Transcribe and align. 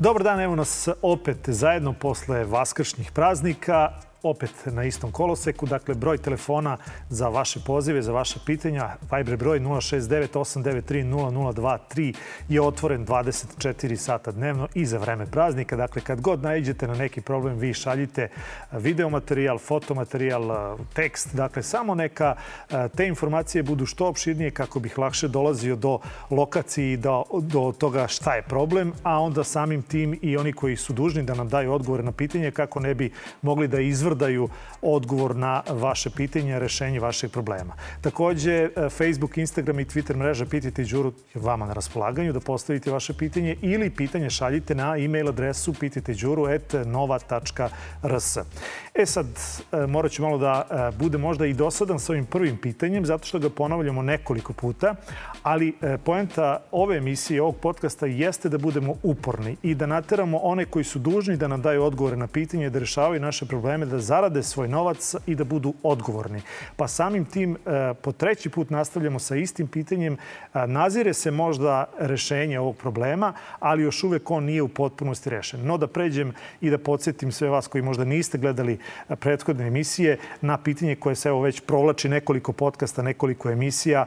Dobar 0.00 0.22
dan, 0.22 0.40
evo 0.40 0.54
nas 0.54 0.88
opet 1.02 1.38
zajedno 1.46 1.92
posle 1.92 2.44
vaskršnjih 2.44 3.12
praznika 3.12 3.92
opet 4.22 4.50
na 4.66 4.84
istom 4.84 5.12
koloseku. 5.12 5.66
Dakle, 5.66 5.94
broj 5.94 6.18
telefona 6.18 6.76
za 7.08 7.28
vaše 7.28 7.60
pozive, 7.66 8.02
za 8.02 8.12
vaše 8.12 8.38
pitanja, 8.46 8.90
Viber 9.12 9.36
broj 9.36 9.60
069-893-0023 9.60 12.14
je 12.48 12.62
otvoren 12.62 13.06
24 13.06 13.96
sata 13.96 14.32
dnevno 14.32 14.68
i 14.74 14.86
za 14.86 14.98
vreme 14.98 15.26
praznika. 15.26 15.76
Dakle, 15.76 16.02
kad 16.02 16.20
god 16.20 16.42
najđete 16.42 16.86
na 16.86 16.94
neki 16.94 17.20
problem, 17.20 17.58
vi 17.58 17.74
šaljite 17.74 18.28
videomaterijal, 18.72 19.58
fotomaterijal, 19.58 20.76
tekst. 20.94 21.34
Dakle, 21.34 21.62
samo 21.62 21.94
neka 21.94 22.34
te 22.96 23.06
informacije 23.06 23.62
budu 23.62 23.86
što 23.86 24.06
opširnije 24.06 24.50
kako 24.50 24.80
bih 24.80 24.98
lakše 24.98 25.28
dolazio 25.28 25.76
do 25.76 25.98
lokacije 26.30 26.92
i 26.92 26.96
do, 26.96 27.24
do 27.40 27.72
toga 27.78 28.08
šta 28.08 28.34
je 28.34 28.42
problem, 28.42 28.92
a 29.02 29.20
onda 29.20 29.44
samim 29.44 29.82
tim 29.82 30.18
i 30.22 30.36
oni 30.36 30.52
koji 30.52 30.76
su 30.76 30.92
dužni 30.92 31.22
da 31.22 31.34
nam 31.34 31.48
daju 31.48 31.72
odgovore 31.72 32.02
na 32.02 32.12
pitanje 32.12 32.50
kako 32.50 32.80
ne 32.80 32.94
bi 32.94 33.12
mogli 33.42 33.68
da 33.68 33.80
izvrnu 33.80 34.09
izvrdaju 34.10 34.48
odgovor 34.82 35.36
na 35.36 35.62
vaše 35.68 36.10
pitanje, 36.10 36.58
rešenje 36.58 37.00
vašeg 37.00 37.30
problema. 37.30 37.74
Takođe, 38.00 38.52
e, 38.52 38.70
Facebook, 38.88 39.38
Instagram 39.38 39.80
i 39.80 39.84
Twitter 39.84 40.16
mreža 40.16 40.46
Pitajte 40.46 40.84
Đuru 40.84 41.12
je 41.34 41.40
vama 41.40 41.66
na 41.66 41.72
raspolaganju 41.72 42.32
da 42.32 42.40
postavite 42.40 42.90
vaše 42.90 43.14
pitanje 43.14 43.56
ili 43.62 43.90
pitanje 43.90 44.30
šaljite 44.30 44.74
na 44.74 44.96
e-mail 44.98 45.28
adresu 45.28 45.74
pitajteđuru.nova.rs. 45.74 48.36
E 48.94 49.06
sad, 49.06 49.26
e, 49.72 49.86
morat 49.86 50.12
ću 50.12 50.22
malo 50.22 50.38
da 50.38 50.66
e, 50.70 50.90
bude 50.98 51.18
možda 51.18 51.46
i 51.46 51.54
dosadan 51.54 51.98
sa 51.98 52.12
ovim 52.12 52.26
prvim 52.26 52.56
pitanjem, 52.56 53.06
zato 53.06 53.26
što 53.26 53.38
ga 53.38 53.50
ponavljamo 53.50 54.02
nekoliko 54.02 54.52
puta, 54.52 54.94
ali 55.42 55.74
poenta 56.04 56.60
ove 56.70 56.96
emisije, 56.96 57.42
ovog 57.42 57.56
podcasta 57.56 58.06
jeste 58.06 58.48
da 58.48 58.58
budemo 58.58 58.94
uporni 59.02 59.56
i 59.62 59.74
da 59.74 59.86
nateramo 59.86 60.38
one 60.38 60.64
koji 60.64 60.84
su 60.84 60.98
dužni 60.98 61.36
da 61.36 61.48
nam 61.48 61.62
daju 61.62 61.84
odgovore 61.84 62.16
na 62.16 62.26
pitanje, 62.26 62.70
da 62.70 62.78
rešavaju 62.78 63.20
naše 63.20 63.46
probleme, 63.46 63.86
da 63.86 63.98
zarade 64.00 64.42
svoj 64.42 64.68
novac 64.68 65.14
i 65.26 65.34
da 65.34 65.44
budu 65.44 65.74
odgovorni. 65.82 66.42
Pa 66.76 66.88
samim 66.88 67.24
tim 67.24 67.54
e, 67.54 67.94
po 68.02 68.12
treći 68.12 68.50
put 68.50 68.70
nastavljamo 68.70 69.18
sa 69.18 69.36
istim 69.36 69.66
pitanjem. 69.66 70.12
E, 70.14 70.66
nazire 70.66 71.14
se 71.14 71.30
možda 71.30 71.84
rešenje 71.98 72.60
ovog 72.60 72.76
problema, 72.76 73.32
ali 73.58 73.82
još 73.82 74.04
uvek 74.04 74.30
on 74.30 74.44
nije 74.44 74.62
u 74.62 74.68
potpunosti 74.68 75.30
rešen. 75.30 75.66
No 75.66 75.78
da 75.78 75.86
pređem 75.86 76.32
i 76.60 76.70
da 76.70 76.78
podsjetim 76.78 77.32
sve 77.32 77.48
vas 77.48 77.66
koji 77.66 77.82
možda 77.82 78.04
niste 78.04 78.38
gledali 78.38 78.78
e, 79.08 79.16
prethodne 79.16 79.66
emisije 79.66 80.18
na 80.40 80.58
pitanje 80.58 80.96
koje 80.96 81.14
se 81.14 81.28
evo 81.28 81.40
već 81.40 81.60
provlači 81.60 82.08
nekoliko 82.08 82.52
podcasta, 82.52 83.02
nekoliko 83.02 83.50
emisija 83.50 84.06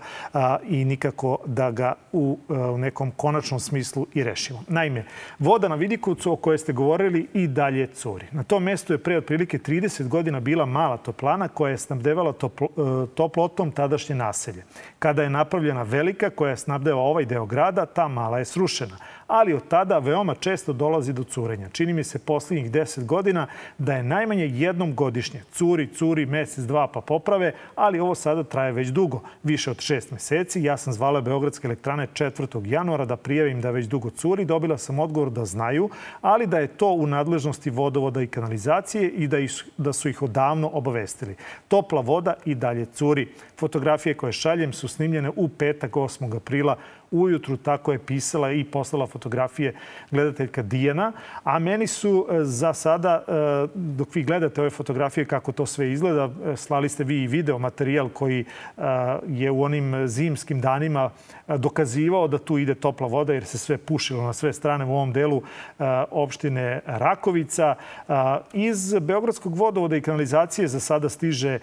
i 0.64 0.86
nikako 0.86 1.38
da 1.46 1.72
ga 1.72 1.94
u, 2.12 2.38
nekom 2.78 3.12
konačnom 3.12 3.60
smislu 3.60 4.08
i 4.14 4.24
rešimo. 4.24 4.64
Naime, 4.68 5.06
voda 5.40 5.68
na 5.68 5.76
Vidikucu 5.76 6.32
o 6.32 6.36
kojoj 6.36 6.58
ste 6.58 6.74
govorili 6.74 7.28
i 7.34 7.48
dalje 7.48 7.88
curi. 7.88 8.26
Na 8.32 8.44
tom 8.44 8.64
mestu 8.64 8.94
je 8.94 8.98
pre 8.98 9.18
otprilike 9.18 9.58
30 9.58 9.83
godina 10.00 10.40
bila 10.40 10.66
mala 10.66 10.98
toplana 10.98 11.48
koja 11.48 11.72
je 11.72 11.78
snabdevala 11.78 12.34
toplo, 12.34 12.68
e, 12.68 13.08
toplotom 13.16 13.72
tadašnje 13.72 14.16
naselje. 14.16 14.64
Kada 15.00 15.24
je 15.24 15.30
napravljena 15.30 15.84
velika 15.84 16.30
koja 16.30 16.50
je 16.50 16.58
snabdeva 16.58 17.02
ovaj 17.02 17.26
deo 17.26 17.46
grada, 17.46 17.86
ta 17.86 18.08
mala 18.08 18.40
je 18.40 18.46
srušena 18.46 18.98
ali 19.28 19.54
od 19.54 19.68
tada 19.68 20.00
veoma 20.00 20.36
često 20.36 20.74
dolazi 20.74 21.14
do 21.14 21.24
curenja. 21.24 21.70
Čini 21.70 21.94
mi 21.94 22.04
se 22.04 22.20
poslednjih 22.20 22.72
10 22.72 23.06
godina 23.06 23.48
da 23.78 23.94
je 23.94 24.04
najmanje 24.04 24.48
jednom 24.48 24.96
godišnje. 24.96 25.42
Curi, 25.52 25.88
curi, 25.88 26.26
mesec, 26.26 26.66
dva 26.66 26.88
pa 26.88 27.02
poprave, 27.02 27.54
ali 27.76 28.00
ovo 28.00 28.16
sada 28.16 28.44
traje 28.44 28.72
već 28.72 28.88
dugo, 28.88 29.22
više 29.44 29.72
od 29.72 29.82
šest 29.82 30.12
meseci. 30.12 30.64
Ja 30.64 30.78
sam 30.78 30.94
zvala 30.94 31.22
Beogradske 31.22 31.68
elektrane 31.68 32.08
4. 32.14 32.66
januara 32.66 33.06
da 33.06 33.16
prijavim 33.16 33.62
da 33.62 33.72
već 33.72 33.86
dugo 33.86 34.10
curi. 34.10 34.46
Dobila 34.46 34.78
sam 34.78 35.00
odgovor 35.00 35.30
da 35.30 35.46
znaju, 35.46 35.90
ali 36.22 36.48
da 36.48 36.60
je 36.60 36.68
to 36.68 36.92
u 36.92 37.08
nadležnosti 37.08 37.70
vodovoda 37.70 38.22
i 38.22 38.28
kanalizacije 38.28 39.10
i 39.10 39.28
da, 39.28 39.38
da 39.78 39.94
su 39.94 40.10
ih 40.10 40.22
odavno 40.22 40.70
obavestili. 40.74 41.36
Topla 41.68 42.02
voda 42.02 42.34
i 42.46 42.56
dalje 42.56 42.86
curi. 42.86 43.28
Fotografije 43.58 44.18
koje 44.18 44.34
šaljem 44.34 44.74
su 44.74 44.88
snimljene 44.88 45.32
u 45.36 45.50
petak 45.50 45.92
8. 45.92 46.36
aprila 46.36 46.78
ujutru 47.14 47.58
tako 47.58 47.92
je 47.92 48.00
pisala 48.00 48.52
i 48.52 48.64
poslala 48.64 49.08
fotografije 49.08 49.74
gledateljka 50.12 50.62
Dijana. 50.62 51.12
A 51.44 51.60
meni 51.60 51.88
su 51.88 52.28
e, 52.32 52.44
za 52.44 52.74
sada, 52.74 53.24
e, 53.28 53.34
dok 53.76 54.16
vi 54.16 54.24
gledate 54.24 54.62
ove 54.62 54.70
fotografije 54.70 55.26
kako 55.26 55.52
to 55.52 55.66
sve 55.66 55.92
izgleda, 55.92 56.30
e, 56.46 56.56
slali 56.56 56.90
ste 56.90 57.04
vi 57.04 57.24
i 57.24 57.28
video 57.28 57.60
materijal 57.60 58.10
koji 58.10 58.46
je 59.28 59.52
u 59.52 59.64
onim 59.64 60.08
zimskim 60.08 60.62
danima 60.62 61.10
dokazivao 61.48 62.28
da 62.28 62.38
tu 62.38 62.58
ide 62.58 62.76
topla 62.76 63.08
voda 63.08 63.34
jer 63.34 63.46
se 63.46 63.58
sve 63.58 63.78
pušilo 63.78 64.24
na 64.24 64.34
sve 64.34 64.54
strane 64.54 64.86
u 64.86 64.92
ovom 64.92 65.14
delu 65.14 65.42
opštine 66.12 66.82
Rakovica. 66.86 67.76
Iz 68.54 68.96
Beogradskog 69.00 69.56
vodovoda 69.56 69.96
i 69.96 70.02
kanalizacije 70.02 70.68
za 70.68 70.80
sada 70.80 71.10
stiže 71.10 71.60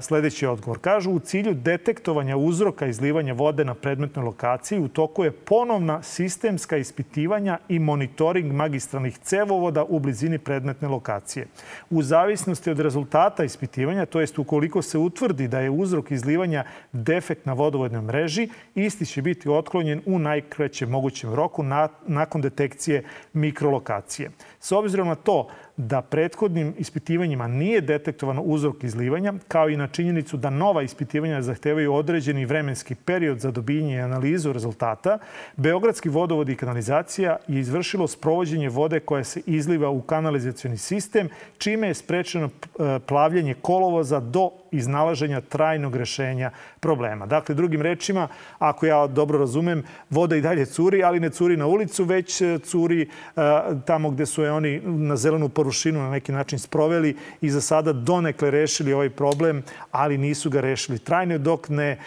sledeći 0.00 0.46
odgovor. 0.46 0.78
Kažu 0.78 1.10
u 1.10 1.18
cilju 1.18 1.54
detektovanja 1.54 2.36
uzroka 2.36 2.86
izlivanja 2.86 3.32
vode 3.32 3.64
na 3.64 3.74
predmetnoj 3.74 4.24
lokaciji 4.24 4.79
u 4.80 4.88
toku 4.88 5.24
je 5.24 5.30
ponovna 5.30 6.02
sistemska 6.02 6.76
ispitivanja 6.76 7.58
i 7.68 7.78
monitoring 7.78 8.52
magistralnih 8.52 9.18
cevovoda 9.18 9.84
u 9.84 9.98
blizini 9.98 10.38
predmetne 10.38 10.88
lokacije. 10.88 11.46
U 11.90 12.02
zavisnosti 12.02 12.70
od 12.70 12.80
rezultata 12.80 13.44
ispitivanja, 13.44 14.06
to 14.06 14.20
jest 14.20 14.38
ukoliko 14.38 14.82
se 14.82 14.98
utvrdi 14.98 15.48
da 15.48 15.60
je 15.60 15.70
uzrok 15.70 16.10
izlivanja 16.10 16.64
defekt 16.92 17.46
na 17.46 17.52
vodovodnoj 17.52 18.02
mreži, 18.02 18.48
isti 18.74 19.06
će 19.06 19.22
biti 19.22 19.48
otklonjen 19.48 20.02
u 20.06 20.18
najkrećem 20.18 20.90
mogućem 20.90 21.34
roku 21.34 21.64
nakon 22.06 22.40
detekcije 22.40 23.04
mikrolokacije. 23.32 24.30
S 24.60 24.72
obzirom 24.72 25.08
na 25.08 25.14
to 25.14 25.48
da 25.76 26.02
prethodnim 26.02 26.74
ispitivanjima 26.78 27.46
nije 27.46 27.80
detektovano 27.80 28.42
uzrok 28.42 28.84
izlivanja, 28.84 29.34
kao 29.48 29.68
i 29.68 29.76
na 29.76 29.86
činjenicu 29.86 30.36
da 30.36 30.50
nova 30.50 30.82
ispitivanja 30.82 31.42
zahtevaju 31.42 31.94
određeni 31.94 32.44
vremenski 32.44 32.94
period 32.94 33.40
za 33.40 33.50
dobijanje 33.50 33.94
i 33.94 34.00
analizu 34.00 34.52
rezultata, 34.52 35.18
Beogradski 35.56 36.08
vodovod 36.08 36.48
i 36.48 36.56
kanalizacija 36.56 37.36
je 37.48 37.60
izvršilo 37.60 38.08
sprovođenje 38.08 38.68
vode 38.68 39.00
koja 39.00 39.24
se 39.24 39.40
izliva 39.46 39.90
u 39.90 40.02
kanalizacioni 40.02 40.76
sistem, 40.76 41.28
čime 41.58 41.88
je 41.88 41.94
sprečeno 41.94 42.46
e, 42.46 42.98
plavljanje 43.06 43.54
kolovoza 43.54 44.20
do 44.20 44.50
iznalaženja 44.70 45.40
trajnog 45.40 45.96
rešenja 45.96 46.50
problema. 46.80 47.26
Dakle, 47.26 47.54
drugim 47.54 47.82
rečima, 47.82 48.28
ako 48.58 48.86
ja 48.86 49.06
dobro 49.06 49.38
razumem, 49.38 49.82
voda 50.10 50.36
i 50.36 50.40
dalje 50.40 50.66
curi, 50.66 51.02
ali 51.02 51.20
ne 51.20 51.30
curi 51.30 51.56
na 51.56 51.66
ulicu, 51.66 52.04
već 52.04 52.40
e, 52.40 52.58
curi 52.58 53.08
uh, 53.36 53.42
tamo 53.84 54.10
gde 54.10 54.26
su 54.26 54.42
je 54.42 54.52
oni 54.52 54.80
na 54.84 55.16
zelenu 55.16 55.48
porušinu 55.60 56.00
na 56.00 56.10
neki 56.10 56.32
način 56.32 56.58
sproveli 56.58 57.16
i 57.40 57.50
za 57.50 57.60
sada 57.60 57.92
donekle 57.92 58.50
rešili 58.50 58.92
ovaj 58.92 59.10
problem, 59.10 59.62
ali 59.92 60.18
nisu 60.18 60.50
ga 60.50 60.60
rešili. 60.60 60.98
Trajno 60.98 61.38
dok 61.38 61.68
ne 61.68 61.98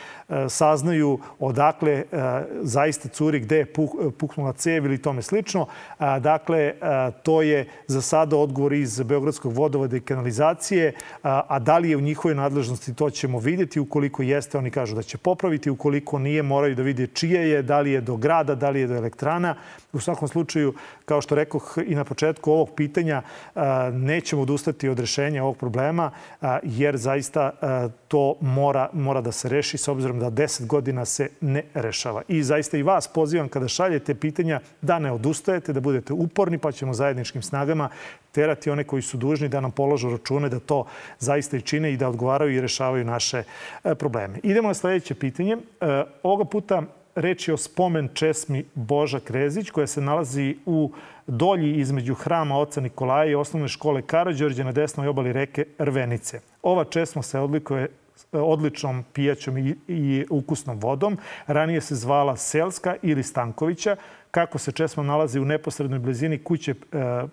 saznaju 0.49 1.19
odakle 1.39 2.03
uh, 2.11 2.19
zaista 2.61 3.09
curi, 3.09 3.39
gde 3.39 3.57
je 3.57 3.73
puknula 4.17 4.53
cev 4.53 4.85
ili 4.85 5.01
tome 5.01 5.21
slično. 5.21 5.67
Dakle, 6.19 6.73
to 7.23 7.41
je 7.41 7.67
za 7.87 8.01
sada 8.01 8.37
odgovor 8.37 8.73
iz 8.73 9.01
Beogradskog 9.01 9.53
vodovoda 9.53 9.97
i 9.97 9.99
kanalizacije, 9.99 10.93
a 11.21 11.59
da 11.59 11.77
li 11.77 11.89
je 11.89 11.97
u 11.97 12.01
njihovoj 12.01 12.35
nadležnosti, 12.35 12.93
to 12.93 13.09
ćemo 13.09 13.39
vidjeti. 13.39 13.79
Ukoliko 13.79 14.23
jeste, 14.23 14.57
oni 14.57 14.71
kažu 14.71 14.95
da 14.95 15.01
će 15.01 15.17
popraviti. 15.17 15.69
Ukoliko 15.69 16.19
nije, 16.19 16.43
moraju 16.43 16.75
da 16.75 16.81
vide 16.81 17.07
čije 17.07 17.49
je, 17.49 17.61
da 17.61 17.79
li 17.79 17.91
je 17.91 18.01
do 18.01 18.15
grada, 18.17 18.55
da 18.55 18.69
li 18.69 18.79
je 18.79 18.87
do 18.87 18.95
elektrana. 18.95 19.55
U 19.93 19.99
svakom 19.99 20.27
slučaju, 20.27 20.73
kao 21.05 21.21
što 21.21 21.35
rekoh 21.35 21.77
i 21.85 21.95
na 21.95 22.03
početku 22.03 22.51
ovog 22.51 22.69
pitanja, 22.75 23.21
nećemo 23.91 24.41
odustati 24.41 24.89
od 24.89 24.99
rešenja 24.99 25.43
ovog 25.43 25.57
problema, 25.57 26.11
jer 26.63 26.97
zaista 26.97 27.51
to 28.07 28.35
mora, 28.41 28.89
mora 28.93 29.21
da 29.21 29.31
se 29.31 29.49
reši 29.49 29.77
s 29.77 29.87
obzirom 29.87 30.19
da 30.19 30.22
10 30.29 30.65
godina 30.65 31.05
se 31.05 31.29
ne 31.41 31.63
rešava. 31.73 32.21
I 32.27 32.43
zaista 32.43 32.77
i 32.77 32.83
vas 32.83 33.07
pozivam 33.07 33.49
kada 33.49 33.67
šaljete 33.67 34.15
pitanja 34.15 34.59
da 34.81 34.99
ne 34.99 35.11
odustajete, 35.11 35.73
da 35.73 35.79
budete 35.79 36.13
uporni, 36.13 36.57
pa 36.57 36.71
ćemo 36.71 36.93
zajedničkim 36.93 37.41
snagama 37.41 37.89
terati 38.31 38.69
one 38.69 38.83
koji 38.83 39.01
su 39.01 39.17
dužni 39.17 39.49
da 39.49 39.61
nam 39.61 39.71
položu 39.71 40.09
račune 40.09 40.49
da 40.49 40.59
to 40.59 40.85
zaista 41.19 41.57
i 41.57 41.61
čine 41.61 41.93
i 41.93 41.97
da 41.97 42.09
odgovaraju 42.09 42.55
i 42.55 42.61
rešavaju 42.61 43.05
naše 43.05 43.43
e, 43.83 43.95
probleme. 43.95 44.39
Idemo 44.43 44.67
na 44.67 44.73
sledeće 44.73 45.15
pitanje. 45.15 45.57
E, 45.81 46.03
ovoga 46.23 46.45
puta 46.45 46.83
reč 47.15 47.47
je 47.47 47.53
o 47.53 47.57
spomen 47.57 48.09
česmi 48.13 48.65
Boža 48.75 49.19
Krezić 49.19 49.69
koja 49.69 49.87
se 49.87 50.01
nalazi 50.01 50.55
u 50.65 50.91
dolji 51.27 51.79
između 51.79 52.13
hrama 52.13 52.57
Oca 52.57 52.81
Nikolaja 52.81 53.31
i 53.31 53.35
osnovne 53.35 53.67
škole 53.67 54.01
Karadžorđe 54.01 54.63
na 54.63 54.71
desnoj 54.71 55.07
obali 55.07 55.33
reke 55.33 55.65
Rvenice. 55.77 56.39
Ova 56.61 56.83
česma 56.83 57.21
se 57.21 57.39
odlikuje 57.39 57.87
odličnom 58.31 59.03
pijaćom 59.13 59.57
i, 59.87 60.25
ukusnom 60.29 60.79
vodom. 60.79 61.17
Ranije 61.47 61.81
se 61.81 61.95
zvala 61.95 62.35
Selska 62.35 62.95
ili 63.01 63.23
Stankovića 63.23 63.95
kako 64.31 64.57
se 64.57 64.71
česma 64.71 65.03
nalazi 65.03 65.39
u 65.39 65.45
neposrednoj 65.45 65.99
blizini 65.99 66.43
kuće 66.43 66.71
e, 66.71 66.75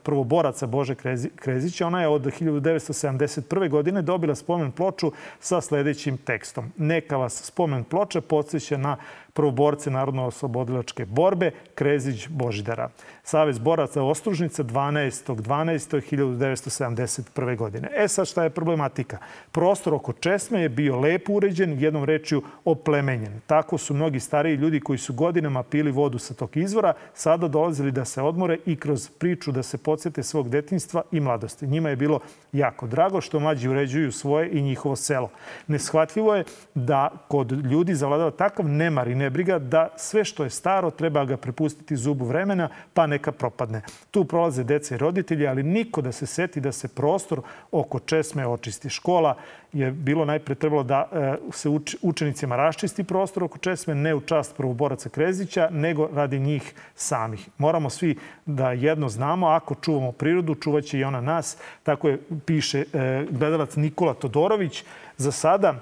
prvoboraca 0.03 0.67
Bože 0.67 0.95
Krezića. 1.37 1.87
Ona 1.87 2.01
je 2.01 2.09
od 2.09 2.23
1971. 2.23 3.69
godine 3.69 4.03
dobila 4.03 4.35
spomen 4.35 4.73
ploču 4.73 5.13
sa 5.39 5.61
sledećim 5.61 6.19
tekstom. 6.19 6.73
Neka 6.77 7.17
vas 7.17 7.45
spomen 7.45 7.85
ploča 7.85 8.21
podsjeća 8.21 8.77
na 8.77 8.97
prvoborce 9.33 9.91
Narodno-oslobodilačke 9.91 11.07
borbe 11.07 11.51
Krezić 11.75 12.29
Božidara. 12.29 12.89
Savez 13.23 13.59
boraca 13.59 14.03
Ostružnica 14.03 14.65
12. 14.65 15.35
12. 15.35 16.01
1971. 16.11 17.57
godine. 17.57 17.89
E 17.97 18.09
sad 18.09 18.27
šta 18.29 18.45
je 18.45 18.51
problematika? 18.51 19.19
Prostor 19.53 19.95
oko 19.95 20.13
Česme 20.13 20.63
je 20.63 20.69
bio 20.69 21.01
lepo 21.01 21.33
uređen, 21.33 21.81
jednom 21.81 22.05
rečju 22.05 22.43
oplemenjen. 22.65 23.41
Tako 23.47 23.79
su 23.79 23.95
mnogi 23.95 24.21
stariji 24.21 24.57
ljudi 24.57 24.81
koji 24.81 24.99
su 24.99 25.13
godinama 25.15 25.63
pili 25.63 25.91
vodu 25.91 26.19
sa 26.19 26.35
tog 26.35 26.57
izvora, 26.57 26.93
sada 27.15 27.49
dolazili 27.49 27.93
da 27.93 28.05
se 28.05 28.23
odmore 28.23 28.59
i 28.67 28.77
kroz 28.77 29.09
priču 29.11 29.53
da 29.53 29.63
se 29.63 29.79
podsjete 29.79 30.23
svog 30.23 30.49
detinstva 30.49 31.03
i 31.13 31.21
mladosti. 31.21 31.67
Njima 31.67 31.89
je 31.89 31.97
bilo 31.97 32.21
jako 32.53 32.87
drago 32.87 33.21
što 33.21 33.41
mlađi 33.41 33.69
uređuju 33.69 34.13
svoje 34.13 34.51
i 34.51 34.63
njihovo 34.63 34.97
selo. 34.97 35.31
Neshvatljivo 35.67 36.35
je 36.35 36.45
da 36.75 37.11
kod 37.29 37.53
ljudi 37.53 37.95
zavladava 37.95 38.31
takav 38.31 38.69
nemar 38.69 39.09
i 39.09 39.15
nebriga 39.21 39.59
da 39.59 39.89
sve 39.97 40.25
što 40.25 40.45
je 40.45 40.51
staro 40.51 40.91
treba 40.91 41.25
ga 41.25 41.37
prepustiti 41.37 41.97
zubu 41.97 42.25
vremena 42.25 42.69
pa 42.95 43.07
neka 43.07 43.33
propadne. 43.33 43.83
Tu 44.11 44.25
prolaze 44.25 44.65
deca 44.65 44.95
i 44.95 44.99
roditelji, 44.99 45.47
ali 45.47 45.63
niko 45.63 46.03
da 46.03 46.13
se 46.13 46.27
seti 46.27 46.61
da 46.61 46.73
se 46.73 46.89
prostor 46.89 47.43
oko 47.71 47.99
česme 47.99 48.47
očisti. 48.47 48.89
Škola 48.89 49.37
je 49.73 49.91
bilo 49.91 50.25
najpre 50.25 50.55
trebalo 50.55 50.83
da 50.83 51.09
e, 51.13 51.37
se 51.53 51.69
učenicima 52.03 52.57
raščisti 52.57 53.05
prostor 53.05 53.45
oko 53.45 53.59
česme, 53.59 53.95
ne 53.95 54.15
u 54.15 54.21
čast 54.21 54.57
prvoboraca 54.57 55.09
Krezića, 55.09 55.69
nego 55.71 56.09
radi 56.15 56.39
njih 56.39 56.75
samih. 56.95 57.49
Moramo 57.59 57.91
svi 57.91 58.17
da 58.47 58.73
jedno 58.73 59.09
znamo, 59.09 59.47
ako 59.47 59.75
čuvamo 59.75 60.13
prirodu, 60.13 60.55
čuvaće 60.55 60.99
i 60.99 61.05
ona 61.05 61.21
nas. 61.21 61.57
Tako 61.83 62.09
je 62.09 62.19
piše 62.47 62.81
e, 62.81 63.27
gledalac 63.31 63.77
Nikola 63.77 64.15
Todorović. 64.15 64.85
Za 65.17 65.33
sada 65.33 65.75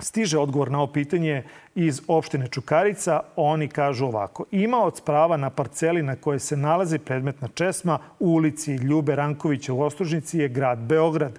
stiže 0.00 0.38
odgovor 0.38 0.70
na 0.70 0.78
ovo 0.78 0.92
pitanje 0.92 1.42
iz 1.74 2.02
opštine 2.08 2.46
Čukarica. 2.48 3.20
Oni 3.36 3.68
kažu 3.68 4.06
ovako. 4.06 4.44
Imaoc 4.50 5.00
prava 5.00 5.36
na 5.36 5.50
parceli 5.50 6.02
na 6.02 6.16
koje 6.16 6.38
se 6.38 6.56
nalazi 6.56 6.98
predmetna 6.98 7.48
česma 7.48 7.98
u 8.18 8.28
ulici 8.28 8.74
Ljube 8.74 9.16
Rankovića 9.16 9.72
u 9.72 9.80
Ostružnici 9.80 10.38
je 10.38 10.48
grad 10.48 10.78
Beograd 10.78 11.38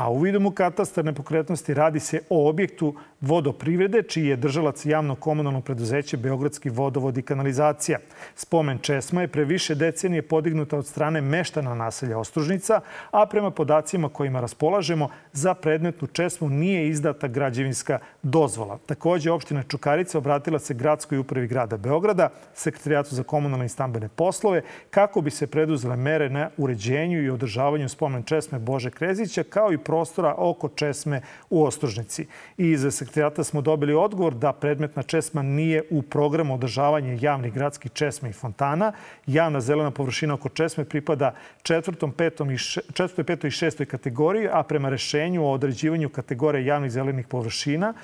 a 0.00 0.10
u 0.10 0.18
vidomu 0.18 0.50
katastar 0.50 1.04
nepokretnosti 1.04 1.74
radi 1.74 2.00
se 2.00 2.20
o 2.30 2.48
objektu 2.48 2.94
vodoprivrede, 3.20 4.02
čiji 4.02 4.26
je 4.26 4.36
držalac 4.36 4.86
javno 4.86 5.14
komunalno 5.14 5.60
preduzeće 5.60 6.16
Beogradski 6.16 6.70
vodovod 6.70 7.18
i 7.18 7.22
kanalizacija. 7.22 7.98
Spomen 8.34 8.78
Česma 8.78 9.20
je 9.20 9.28
pre 9.28 9.44
više 9.44 9.74
decenije 9.74 10.22
podignuta 10.22 10.78
od 10.78 10.86
strane 10.86 11.20
meštana 11.20 11.74
naselja 11.74 12.18
Ostružnica, 12.18 12.80
a 13.10 13.26
prema 13.26 13.50
podacima 13.50 14.08
kojima 14.08 14.40
raspolažemo, 14.40 15.08
za 15.32 15.54
predmetnu 15.54 16.08
Česmu 16.08 16.48
nije 16.48 16.88
izdata 16.88 17.28
građevinska 17.28 17.98
dozvola. 18.22 18.78
Takođe, 18.86 19.30
opština 19.30 19.62
Čukarica 19.62 20.18
obratila 20.18 20.58
se 20.58 20.74
gradskoj 20.74 21.18
upravi 21.18 21.46
grada 21.46 21.76
Beograda, 21.76 22.28
sekretarijatu 22.54 23.14
za 23.14 23.22
komunalne 23.22 23.66
i 23.66 23.68
stambene 23.68 24.08
poslove, 24.08 24.62
kako 24.90 25.20
bi 25.20 25.30
se 25.30 25.46
preduzele 25.46 25.96
mere 25.96 26.30
na 26.30 26.50
uređenju 26.56 27.22
i 27.22 27.30
održavanju 27.30 27.88
spomen 27.88 28.22
Česme 28.22 28.58
Bože 28.58 28.90
Krezića, 28.90 29.42
kao 29.42 29.72
i 29.72 29.78
prostora 29.90 30.34
oko 30.38 30.68
Česme 30.68 31.22
u 31.50 31.64
Ostružnici. 31.64 32.26
I 32.58 32.70
iz 32.70 32.86
sekretarijata 32.90 33.44
smo 33.44 33.60
dobili 33.60 33.94
odgovor 33.94 34.34
da 34.34 34.52
predmetna 34.52 35.02
česma 35.02 35.42
nije 35.42 35.82
u 35.90 36.02
programu 36.02 36.54
održavanja 36.54 37.18
javnih 37.20 37.52
gradskih 37.52 37.92
česma 37.92 38.28
i 38.28 38.32
fontana. 38.32 38.92
Javna 39.26 39.60
zelena 39.60 39.90
površina 39.90 40.34
oko 40.34 40.48
česme 40.48 40.84
pripada 40.84 41.34
četvrtom, 41.62 42.12
petom 42.12 42.50
i 42.50 42.58
še, 42.58 42.80
četvrtoj, 42.92 43.24
petoj 43.24 43.48
i 43.48 43.58
šestoj 43.58 43.86
kategoriji, 43.86 44.48
a 44.52 44.62
prema 44.62 44.88
rešenju 44.88 45.42
o 45.44 45.52
određivanju 45.52 46.08
kategorije 46.08 46.66
javnih 46.66 46.90
zelenih 46.90 47.26
površina 47.26 47.94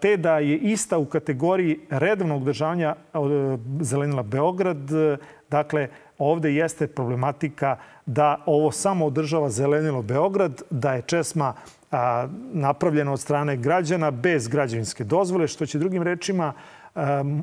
te 0.00 0.16
da 0.16 0.38
je 0.38 0.56
ista 0.56 0.98
u 0.98 1.04
kategoriji 1.04 1.80
redovnog 1.90 2.42
održavanja 2.42 2.94
zelenila 3.80 4.22
Beograd. 4.22 4.78
Dakle, 5.50 5.88
ovde 6.18 6.54
jeste 6.54 6.86
problematika 6.86 7.76
da 8.06 8.42
ovo 8.46 8.72
samo 8.72 9.06
održava 9.06 9.50
zelenilo 9.50 10.02
Beograd, 10.02 10.62
da 10.70 10.92
je 10.92 11.02
česma 11.02 11.54
napravljena 12.52 13.12
od 13.12 13.20
strane 13.20 13.56
građana 13.56 14.10
bez 14.10 14.48
građevinske 14.48 15.04
dozvole, 15.04 15.48
što 15.48 15.66
će 15.66 15.78
drugim 15.78 16.02
rečima 16.02 16.52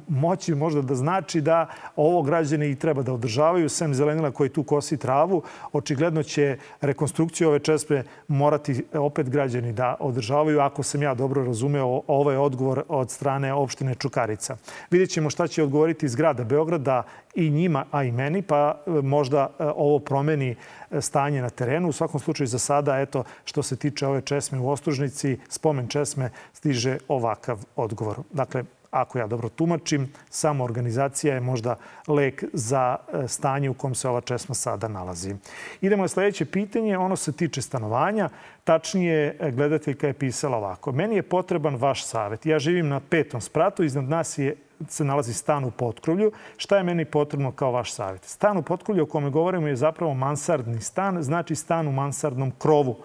moći 0.08 0.56
možda 0.56 0.82
da 0.82 0.96
znači 0.96 1.42
da 1.42 1.68
ovo 1.96 2.22
građani 2.22 2.70
i 2.70 2.76
treba 2.76 3.02
da 3.04 3.14
održavaju, 3.14 3.70
sem 3.70 3.94
zelenila 3.94 4.32
koji 4.32 4.50
tu 4.50 4.64
kosi 4.64 4.98
travu. 4.98 5.44
Očigledno 5.72 6.24
će 6.24 6.58
rekonstrukciju 6.82 7.48
ove 7.50 7.60
česme 7.60 8.04
morati 8.28 8.84
opet 8.94 9.30
građani 9.30 9.74
da 9.74 9.96
održavaju, 10.00 10.60
ako 10.60 10.84
sam 10.84 11.04
ja 11.04 11.14
dobro 11.14 11.44
razumeo 11.44 12.02
ovaj 12.08 12.38
odgovor 12.38 12.84
od 12.88 13.12
strane 13.12 13.54
opštine 13.54 13.96
Čukarica. 13.96 14.58
Vidjet 14.92 15.10
ćemo 15.10 15.30
šta 15.30 15.48
će 15.48 15.64
odgovoriti 15.64 16.06
iz 16.06 16.16
grada 16.16 16.44
Beograda 16.44 17.04
i 17.36 17.50
njima, 17.50 17.86
a 17.92 18.04
i 18.04 18.12
meni, 18.12 18.42
pa 18.42 18.82
e, 18.88 18.92
možda 18.92 19.50
e, 19.60 19.64
ovo 19.76 20.00
promeni 20.00 20.56
e, 20.92 21.02
stanje 21.02 21.42
na 21.42 21.50
terenu. 21.50 21.90
U 21.90 21.92
svakom 21.92 22.20
slučaju 22.20 22.48
za 22.48 22.60
sada, 22.60 23.00
eto, 23.00 23.24
što 23.46 23.64
se 23.64 23.76
tiče 23.76 24.08
ove 24.08 24.22
česme 24.22 24.60
u 24.60 24.70
Ostružnici, 24.70 25.40
spomen 25.50 25.88
česme 25.88 26.30
stiže 26.54 26.98
ovakav 27.08 27.60
odgovor. 27.76 28.18
Dakle, 28.32 28.64
ako 28.92 29.20
ja 29.20 29.28
dobro 29.28 29.50
tumačim, 29.50 30.14
samo 30.30 30.64
organizacija 30.64 31.34
je 31.34 31.40
možda 31.40 31.76
lek 32.08 32.44
za 32.54 32.98
e, 33.14 33.28
stanje 33.28 33.70
u 33.70 33.74
kom 33.74 33.96
se 33.96 34.10
ova 34.10 34.22
česma 34.22 34.56
sada 34.56 34.88
nalazi. 34.88 35.36
Idemo 35.82 36.04
na 36.04 36.08
sledeće 36.08 36.46
pitanje. 36.46 36.98
Ono 36.98 37.16
se 37.16 37.32
tiče 37.32 37.62
stanovanja. 37.62 38.30
Tačnije, 38.64 39.38
e, 39.40 39.52
gledateljka 39.52 40.08
je 40.08 40.14
pisala 40.14 40.58
ovako. 40.58 40.92
Meni 40.92 41.16
je 41.16 41.24
potreban 41.24 41.76
vaš 41.76 42.06
savet. 42.06 42.46
Ja 42.46 42.60
živim 42.60 42.88
na 42.88 43.00
petom 43.00 43.42
spratu. 43.42 43.84
Iznad 43.84 44.04
nas 44.04 44.38
je 44.38 44.56
se 44.88 45.04
nalazi 45.04 45.34
stan 45.34 45.66
u 45.66 45.72
potkrovlju. 45.72 46.32
Šta 46.58 46.78
je 46.78 46.84
meni 46.84 47.06
potrebno 47.06 47.52
kao 47.52 47.72
vaš 47.72 47.94
savjet? 47.94 48.26
Stan 48.26 48.58
u 48.58 48.64
potkrovlju 48.64 49.04
o 49.04 49.06
kome 49.06 49.30
govorimo 49.30 49.68
je 49.68 49.76
zapravo 49.76 50.14
mansardni 50.14 50.82
stan, 50.82 51.24
znači 51.24 51.56
stan 51.56 51.88
u 51.88 51.92
mansardnom 51.92 52.52
krovu. 52.60 52.98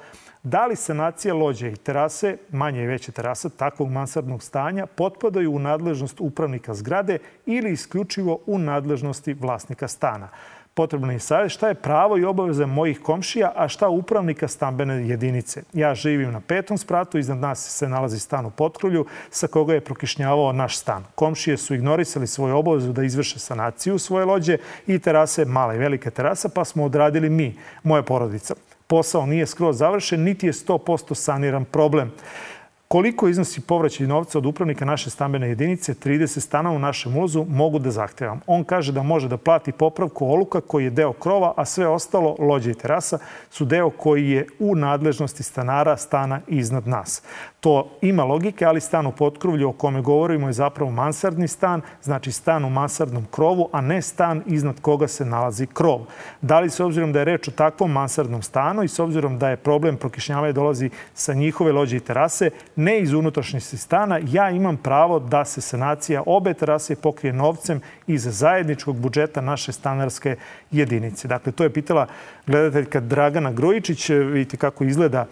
Da 0.45 0.67
li 0.67 0.77
sanacija 0.77 1.35
lođe 1.35 1.69
i 1.73 1.77
terase, 1.77 2.37
manje 2.51 2.83
i 2.83 2.87
veće 2.87 3.13
terasa, 3.13 3.49
takvog 3.49 3.91
mansardnog 3.91 4.43
stanja, 4.43 4.87
potpadaju 4.87 5.53
u 5.53 5.59
nadležnost 5.59 6.21
upravnika 6.21 6.75
zgrade 6.75 7.19
ili 7.47 7.73
isključivo 7.73 8.39
u 8.47 8.59
nadležnosti 8.59 9.35
vlasnika 9.35 9.89
stana? 9.89 10.29
Potrebno 10.75 11.13
je 11.13 11.19
savjet 11.19 11.53
šta 11.53 11.69
je 11.69 11.75
pravo 11.75 12.19
i 12.19 12.25
obaveza 12.25 12.67
mojih 12.67 13.01
komšija, 13.01 13.53
a 13.57 13.69
šta 13.69 13.89
upravnika 13.89 14.49
stambene 14.49 15.09
jedinice. 15.09 15.63
Ja 15.73 15.95
živim 15.95 16.33
na 16.33 16.41
petom 16.41 16.79
spratu, 16.79 17.19
iznad 17.19 17.39
nas 17.39 17.77
se 17.79 17.89
nalazi 17.89 18.19
stan 18.19 18.47
u 18.47 18.51
Potkrulju, 18.51 19.07
sa 19.31 19.47
koga 19.47 19.75
je 19.75 19.81
prokišnjavao 19.81 20.53
naš 20.53 20.79
stan. 20.79 21.05
Komšije 21.15 21.57
su 21.57 21.75
ignorisali 21.75 22.27
svoju 22.27 22.57
obavezu 22.57 22.93
da 22.93 23.05
izvrše 23.05 23.39
sanaciju 23.39 23.99
svoje 23.99 24.25
lođe 24.25 24.59
i 24.87 24.99
terase, 24.99 25.45
mala 25.45 25.75
i 25.75 25.79
velika 25.79 26.11
terasa, 26.11 26.49
pa 26.49 26.65
smo 26.65 26.85
odradili 26.85 27.31
mi, 27.31 27.57
moja 27.83 28.03
porodica 28.03 28.55
posao 28.87 29.27
nije 29.27 29.47
skroz 29.47 29.79
završen, 29.79 30.23
niti 30.23 30.47
je 30.47 30.53
100% 30.53 31.15
saniran 31.15 31.65
problem. 31.65 32.13
Koliko 32.89 33.29
iznosi 33.29 33.61
povraćaj 33.61 34.07
novca 34.07 34.39
od 34.39 34.47
upravnika 34.47 34.85
naše 34.85 35.11
stambene 35.11 35.49
jedinice, 35.49 35.95
30 35.95 36.41
stana 36.41 36.71
u 36.71 36.79
našem 36.79 37.17
ulozu, 37.17 37.45
mogu 37.49 37.79
da 37.79 37.91
zahtevam. 37.91 38.41
On 38.47 38.65
kaže 38.65 38.93
da 38.93 39.03
može 39.03 39.29
da 39.29 39.37
plati 39.37 39.73
popravku 39.73 40.27
oluka 40.27 40.61
koji 40.61 40.85
je 40.85 40.91
deo 40.91 41.13
krova, 41.13 41.55
a 41.57 41.65
sve 41.65 41.89
ostalo, 41.89 42.37
lođe 42.39 42.71
i 42.71 42.75
terasa, 42.75 43.19
su 43.51 43.65
deo 43.65 43.91
koji 43.91 44.31
je 44.31 44.47
u 44.59 44.75
nadležnosti 44.75 45.43
stanara 45.43 45.97
stana 45.97 46.41
iznad 46.47 46.87
nas. 46.87 47.23
To 47.61 47.91
ima 48.03 48.25
logike, 48.25 48.65
ali 48.65 48.81
stan 48.81 49.07
u 49.07 49.13
potkrovlju 49.13 49.69
o 49.69 49.73
kome 49.73 50.03
govorimo 50.03 50.47
je 50.47 50.53
zapravo 50.53 50.91
mansardni 50.91 51.49
stan, 51.49 51.81
znači 52.03 52.33
stan 52.33 52.65
u 52.65 52.71
mansardnom 52.71 53.27
krovu, 53.31 53.69
a 53.73 53.81
ne 53.81 54.03
stan 54.03 54.43
iznad 54.47 54.81
koga 54.81 55.09
se 55.09 55.25
nalazi 55.25 55.67
krov. 55.67 56.01
Da 56.41 56.61
li 56.61 56.71
s 56.71 56.81
obzirom 56.81 57.13
da 57.13 57.19
je 57.19 57.25
reč 57.25 57.49
o 57.49 57.51
takvom 57.51 57.93
mansardnom 57.93 58.43
stanu 58.43 58.83
i 58.83 58.89
s 58.89 58.99
obzirom 58.99 59.39
da 59.39 59.49
je 59.49 59.57
problem 59.57 59.97
prokišnjavanja 59.97 60.53
dolazi 60.53 60.91
sa 61.15 61.35
njihove 61.35 61.73
lođe 61.73 61.97
i 61.97 62.01
terase, 62.01 62.51
ne 62.77 63.01
iz 63.01 63.13
unutrašnjosti 63.13 63.77
stana, 63.77 64.21
ja 64.27 64.51
imam 64.51 64.77
pravo 64.77 65.19
da 65.19 65.45
se 65.45 65.61
sanacija 65.61 66.23
obe 66.27 66.55
terase 66.55 66.97
pokrije 66.97 67.33
novcem 67.33 67.81
iz 68.07 68.27
zajedničkog 68.31 68.97
budžeta 68.97 69.41
naše 69.41 69.73
stanarske 69.73 70.37
jedinice. 70.71 71.29
Dakle, 71.29 71.53
to 71.53 71.65
je 71.65 71.71
pitala 71.71 72.07
gledateljka 72.47 73.01
Dragana 73.01 73.53
Grojičić. 73.53 74.09
Vidite 74.11 74.57
kako 74.57 74.85
izgleda 74.85 75.27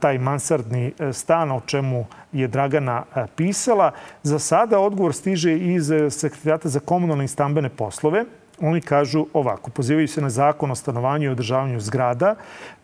taj 0.00 0.18
mansardni 0.18 0.92
e, 0.98 1.12
stan, 1.12 1.50
o 1.50 1.60
čemu 1.66 2.06
je 2.32 2.48
Dragana 2.48 3.02
e, 3.14 3.26
pisala. 3.36 3.92
Za 4.22 4.38
sada 4.38 4.78
odgovor 4.78 5.14
stiže 5.14 5.58
iz 5.58 5.92
Sekretarijata 6.10 6.68
za 6.68 6.80
komunalne 6.80 7.24
i 7.24 7.28
stambene 7.28 7.68
poslove 7.68 8.24
Oni 8.60 8.80
kažu 8.80 9.26
ovako, 9.32 9.70
pozivaju 9.70 10.08
se 10.08 10.20
na 10.20 10.30
zakon 10.30 10.70
o 10.70 10.74
stanovanju 10.74 11.24
i 11.24 11.32
održavanju 11.32 11.80
zgrada. 11.80 12.34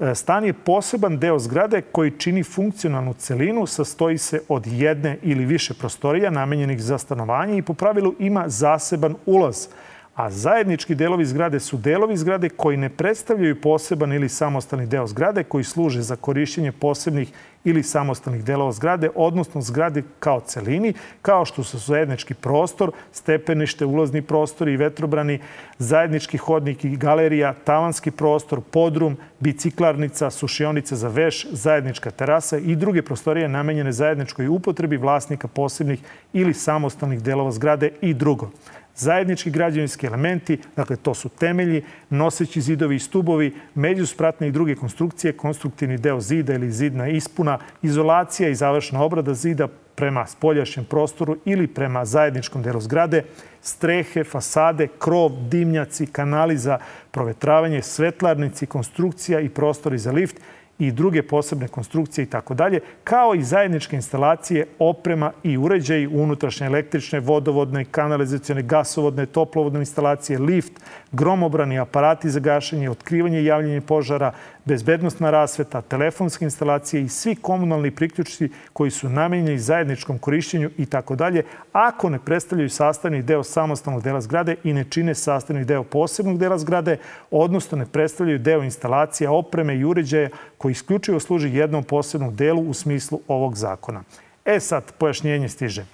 E, 0.01 0.15
stan 0.15 0.45
je 0.45 0.53
poseban 0.53 1.19
deo 1.19 1.39
zgrade 1.39 1.83
koji 1.83 2.11
čini 2.11 2.43
funkcionalnu 2.43 3.15
celinu, 3.15 3.67
sastoji 3.67 4.19
se 4.19 4.41
od 4.49 4.67
jedne 4.67 5.19
ili 5.23 5.45
više 5.45 5.75
prostorija 5.75 6.31
namenjenih 6.31 6.83
za 6.83 6.99
stanovanje 6.99 7.59
i 7.59 7.63
po 7.63 7.75
pravilu 7.75 8.15
ima 8.19 8.49
zaseban 8.49 9.15
ulaz– 9.27 9.67
a 10.15 10.31
zajednički 10.31 10.95
delovi 10.95 11.25
zgrade 11.25 11.61
su 11.61 11.77
delovi 11.77 12.17
zgrade 12.17 12.49
koji 12.49 12.77
ne 12.77 12.89
predstavljaju 12.89 13.61
poseban 13.61 14.13
ili 14.13 14.29
samostalni 14.29 14.87
deo 14.87 15.07
zgrade 15.07 15.45
koji 15.45 15.65
služe 15.65 16.03
za 16.03 16.17
korišćenje 16.17 16.73
posebnih 16.73 17.33
ili 17.65 17.83
samostalnih 17.83 18.45
delova 18.45 18.73
zgrade, 18.73 19.11
odnosno 19.15 19.61
zgrade 19.61 20.03
kao 20.21 20.41
celini, 20.41 20.93
kao 21.23 21.45
što 21.45 21.63
su 21.65 21.79
zajednički 21.79 22.35
prostor, 22.35 22.93
stepenište, 23.13 23.85
ulazni 23.85 24.23
prostori 24.23 24.73
i 24.73 24.77
vetrobrani, 24.77 25.39
zajednički 25.79 26.39
hodnik 26.39 26.85
i 26.85 26.97
galerija, 26.97 27.55
tavanski 27.65 28.11
prostor, 28.11 28.61
podrum, 28.61 29.17
biciklarnica, 29.41 30.31
sušionica 30.31 30.97
za 30.97 31.09
veš, 31.09 31.47
zajednička 31.51 32.11
terasa 32.11 32.59
i 32.59 32.77
druge 32.77 33.03
prostorije 33.03 33.49
namenjene 33.49 33.93
zajedničkoj 33.93 34.49
upotrebi 34.49 34.97
vlasnika 34.97 35.49
posebnih 35.49 36.01
ili 36.33 36.55
samostalnih 36.55 37.23
delova 37.23 37.51
zgrade 37.51 37.91
i 38.01 38.15
drugo 38.15 38.51
zajednički 38.97 39.51
građevinski 39.51 40.07
elementi, 40.07 40.59
dakle 40.77 40.97
to 40.97 41.15
su 41.15 41.29
temelji, 41.29 41.83
noseći 42.11 42.61
zidovi 42.61 42.97
i 42.97 42.99
stubovi, 42.99 43.55
međuspratne 43.75 44.49
i 44.49 44.53
druge 44.53 44.75
konstrukcije, 44.75 45.33
konstruktivni 45.33 45.99
deo 45.99 46.21
zida 46.21 46.55
ili 46.55 46.71
zidna 46.71 47.09
ispuna, 47.09 47.59
izolacija 47.83 48.49
i 48.49 48.55
završna 48.55 49.03
obrada 49.03 49.35
zida 49.35 49.69
prema 49.95 50.27
spoljašnjem 50.27 50.85
prostoru 50.85 51.37
ili 51.45 51.67
prema 51.67 52.05
zajedničkom 52.05 52.63
delu 52.63 52.81
zgrade, 52.81 53.25
strehe, 53.63 54.25
fasade, 54.25 54.89
krov, 54.99 55.31
dimnjaci, 55.51 56.07
kanali 56.07 56.57
za 56.59 56.79
provetravanje, 57.11 57.83
svetlarnici, 57.83 58.67
konstrukcija 58.67 59.41
i 59.41 59.49
prostori 59.49 59.99
za 59.99 60.13
lift– 60.13 60.41
i 60.79 60.93
druge 60.93 61.23
posebne 61.23 61.69
konstrukcije 61.69 62.23
i 62.23 62.27
tako 62.27 62.55
dalje, 62.55 62.81
kao 63.05 63.35
i 63.35 63.43
zajedničke 63.43 63.97
instalacije, 63.97 64.67
oprema 64.79 65.33
i 65.43 65.57
uređaji, 65.59 66.07
unutrašnje 66.07 66.67
električne, 66.67 67.21
vodovodne, 67.21 67.85
kanalizacijone, 67.85 68.63
gasovodne, 68.63 69.27
toplovodne 69.27 69.81
instalacije, 69.81 70.39
lift, 70.39 70.73
gromobrani 71.15 71.79
aparati 71.79 72.31
za 72.31 72.41
gašenje, 72.41 72.91
otkrivanje 72.91 73.41
i 73.41 73.45
javljanje 73.45 73.81
požara, 73.81 74.33
bezbednostna 74.65 75.31
rasveta, 75.31 75.81
telefonske 75.81 76.45
instalacije 76.45 77.03
i 77.03 77.09
svi 77.09 77.35
komunalni 77.37 77.91
priključci 77.91 78.49
koji 78.73 78.91
su 78.91 79.09
namenjeni 79.09 79.59
zajedničkom 79.59 80.19
korišćenju 80.19 80.71
i 80.79 80.87
tako 80.87 81.17
dalje, 81.17 81.43
ako 81.73 82.11
ne 82.11 82.19
predstavljaju 82.19 82.71
sastavni 82.71 83.23
deo 83.23 83.43
samostalnog 83.43 84.03
dela 84.03 84.21
zgrade 84.21 84.57
i 84.65 84.73
ne 84.73 84.85
čine 84.91 85.15
sastavni 85.15 85.65
deo 85.65 85.85
posebnog 85.85 86.39
dela 86.39 86.59
zgrade, 86.59 86.97
odnosno 87.31 87.79
ne 87.79 87.87
predstavljaju 87.87 88.39
deo 88.39 88.63
instalacija, 88.63 89.33
opreme 89.33 89.77
i 89.77 89.85
uređaja 89.85 90.29
koji 90.59 90.73
isključivo 90.73 91.21
služi 91.21 91.57
jednom 91.57 91.85
posebnom 91.85 92.37
delu 92.37 92.63
u 92.63 92.75
smislu 92.75 93.21
ovog 93.29 93.57
zakona. 93.57 94.03
E 94.45 94.61
sad, 94.61 94.93
pojašnjenje 94.99 95.49
stiže. 95.49 95.94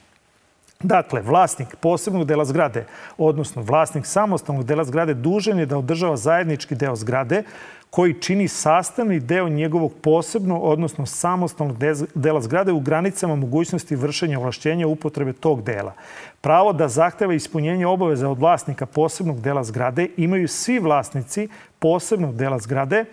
Dakle, 0.83 1.21
vlasnik 1.23 1.77
posebnog 1.77 2.25
dela 2.25 2.45
zgrade, 2.45 2.87
odnosno 3.19 3.63
vlasnik 3.63 4.07
samostalnog 4.07 4.65
dela 4.65 4.85
zgrade, 4.85 5.15
dužan 5.15 5.59
je 5.59 5.67
da 5.67 5.79
održava 5.79 6.17
zajednički 6.17 6.75
deo 6.75 6.97
zgrade 6.97 7.43
koji 7.91 8.21
čini 8.21 8.49
sastavni 8.49 9.21
deo 9.21 9.49
njegovog 9.49 9.93
posebno, 10.03 10.59
odnosno 10.59 11.07
samostalnog 11.07 11.77
dela 12.15 12.41
zgrade 12.41 12.73
u 12.73 12.81
granicama 12.81 13.35
mogućnosti 13.37 13.97
vršenja 13.97 14.39
ovlašćenja 14.39 14.87
upotrebe 14.87 15.33
tog 15.33 15.63
dela. 15.63 15.93
Pravo 16.41 16.73
da 16.73 16.89
zahteva 16.89 17.35
ispunjenje 17.35 17.87
obaveza 17.87 18.29
od 18.29 18.39
vlasnika 18.39 18.87
posebnog 18.87 19.41
dela 19.41 19.65
zgrade 19.65 20.09
imaju 20.17 20.49
svi 20.49 20.79
vlasnici 20.79 21.49
posebnog 21.79 22.37
dela 22.37 22.59
zgrade, 22.59 23.05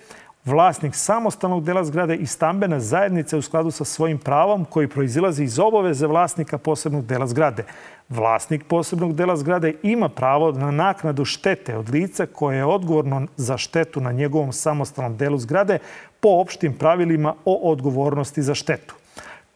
vlasnik 0.48 0.96
samostalnog 0.96 1.64
dela 1.64 1.84
zgrade 1.84 2.16
i 2.16 2.26
stambena 2.26 2.80
zajednica 2.80 3.38
u 3.38 3.42
skladu 3.42 3.72
sa 3.72 3.86
svojim 3.86 4.18
pravom 4.18 4.66
koji 4.66 4.88
proizilazi 4.88 5.44
iz 5.44 5.60
obaveze 5.60 6.08
vlasnika 6.08 6.58
posebnog 6.58 7.06
dela 7.06 7.28
zgrade. 7.28 7.64
Vlasnik 8.10 8.64
posebnog 8.68 9.16
dela 9.16 9.36
zgrade 9.36 9.74
ima 9.84 10.10
pravo 10.10 10.52
na 10.52 10.72
naknadu 10.72 11.26
štete 11.26 11.78
od 11.78 11.90
lica 11.90 12.26
koje 12.26 12.58
je 12.58 12.66
odgovorno 12.66 13.28
za 13.36 13.58
štetu 13.58 14.02
na 14.02 14.12
njegovom 14.12 14.54
samostalnom 14.54 15.18
delu 15.18 15.38
zgrade 15.38 15.80
po 16.20 16.30
opštim 16.30 16.74
pravilima 16.74 17.36
o 17.46 17.72
odgovornosti 17.72 18.42
za 18.42 18.56
štetu 18.56 18.96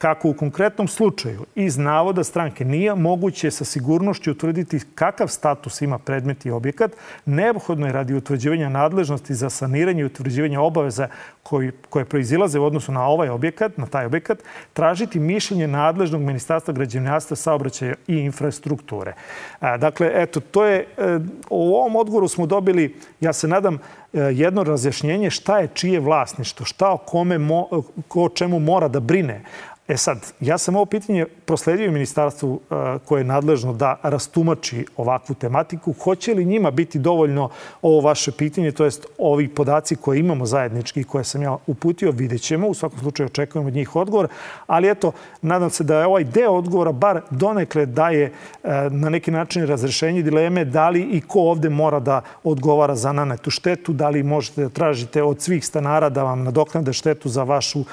kako 0.01 0.29
u 0.29 0.34
konkretnom 0.34 0.88
slučaju 0.88 1.46
iz 1.55 1.77
navoda 1.77 2.24
stranke 2.24 2.65
nije 2.65 2.96
moguće 2.96 3.51
sa 3.51 3.65
sigurnošću 3.65 4.31
utvrditi 4.31 4.79
kakav 4.96 5.27
status 5.27 5.81
ima 5.81 6.00
predmet 6.00 6.46
i 6.46 6.51
objekat, 6.51 6.91
neophodno 7.25 7.88
je 7.88 7.93
radi 7.93 8.13
utvrđivanja 8.13 8.70
nadležnosti 8.70 9.34
za 9.34 9.50
saniranje 9.50 10.01
i 10.01 10.05
utvrđivanje 10.05 10.60
obaveza 10.60 11.08
koji, 11.43 11.72
koje 11.89 12.05
proizilaze 12.05 12.60
u 12.60 12.65
odnosu 12.65 12.91
na 12.91 13.05
ovaj 13.08 13.29
objekat, 13.29 13.77
na 13.77 13.86
taj 13.86 14.05
objekat, 14.05 14.39
tražiti 14.74 15.20
mišljenje 15.20 15.67
nadležnog 15.67 16.22
ministarstva 16.22 16.74
građevinarstva, 16.74 17.36
saobraćaja 17.36 17.93
i 18.08 18.15
infrastrukture. 18.15 19.13
Dakle, 19.62 20.12
eto, 20.15 20.39
to 20.39 20.65
je, 20.65 20.79
e, 20.79 21.20
u 21.50 21.75
ovom 21.75 21.96
odgovoru 21.96 22.27
smo 22.27 22.46
dobili, 22.46 22.96
ja 23.20 23.34
se 23.34 23.48
nadam, 23.48 23.75
e, 24.13 24.20
jedno 24.20 24.63
razjašnjenje 24.63 25.29
šta 25.29 25.60
je 25.60 25.70
čije 25.74 26.00
vlasništvo, 26.00 26.65
šta 26.65 26.91
o 26.91 26.98
kome, 26.98 27.38
mo, 27.38 27.67
ko 28.08 28.24
o 28.24 28.29
čemu 28.29 28.60
mora 28.60 28.88
da 28.88 29.00
brine. 29.00 29.43
E 29.91 29.98
sad, 29.98 30.33
ja 30.39 30.57
sam 30.57 30.75
ovo 30.75 30.86
pitanje 30.86 31.25
prosledio 31.45 31.91
ministarstvu 31.91 32.50
uh, 32.51 32.77
koje 33.05 33.19
je 33.19 33.24
nadležno 33.24 33.74
da 33.74 34.00
rastumači 34.03 34.86
ovakvu 34.98 35.36
tematiku. 35.36 35.93
Hoće 36.03 36.33
li 36.33 36.45
njima 36.45 36.71
biti 36.71 37.00
dovoljno 37.00 37.50
ovo 37.81 38.01
vaše 38.01 38.31
pitanje, 38.31 38.71
to 38.71 38.86
jest 38.86 39.05
ovi 39.17 39.48
podaci 39.48 39.95
koje 39.95 40.19
imamo 40.19 40.45
zajednički 40.45 41.01
i 41.01 41.03
koje 41.03 41.24
sam 41.24 41.41
ja 41.41 41.57
uputio, 41.67 42.12
vidjet 42.12 42.41
ćemo. 42.41 42.67
U 42.67 42.74
svakom 42.74 43.00
slučaju 43.00 43.27
očekujemo 43.27 43.67
od 43.67 43.74
njih 43.74 43.95
odgovor. 43.95 44.27
Ali 44.67 44.89
eto, 44.89 45.12
nadam 45.41 45.69
se 45.69 45.83
da 45.83 46.00
je 46.00 46.05
ovaj 46.05 46.24
deo 46.24 46.51
odgovora 46.51 46.91
bar 46.91 47.21
donekle 47.29 47.86
daje 47.86 48.31
uh, 48.31 48.69
na 48.91 49.10
neki 49.10 49.31
način 49.31 49.67
razrešenje 49.67 50.21
dileme 50.21 50.65
da 50.65 50.89
li 50.89 51.01
i 51.01 51.21
ko 51.21 51.39
ovde 51.39 51.69
mora 51.69 52.00
da 52.00 52.21
odgovara 52.43 52.95
za 52.95 53.12
nanetu 53.12 53.51
štetu, 53.51 53.93
da 53.93 54.10
li 54.10 54.24
možete 54.24 54.62
da 54.62 54.69
tražite 54.69 55.24
od 55.24 55.41
svih 55.41 55.65
stanara 55.65 56.10
da 56.10 56.24
vam 56.24 56.43
nadoknade 56.43 56.93
štetu 56.93 57.29
za 57.29 57.43
vašu 57.43 57.83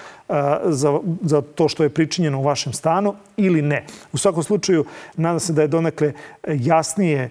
za, 0.64 0.98
za 1.22 1.42
to 1.42 1.68
što 1.68 1.82
je 1.82 1.87
pričinjeno 1.90 2.38
u 2.38 2.42
vašem 2.42 2.72
stanu 2.72 3.14
ili 3.36 3.62
ne. 3.62 3.84
U 4.12 4.18
svakom 4.18 4.42
slučaju, 4.42 4.84
nadam 5.16 5.40
se 5.40 5.52
da 5.52 5.62
je 5.62 5.68
donekle 5.68 6.12
jasnije 6.48 7.30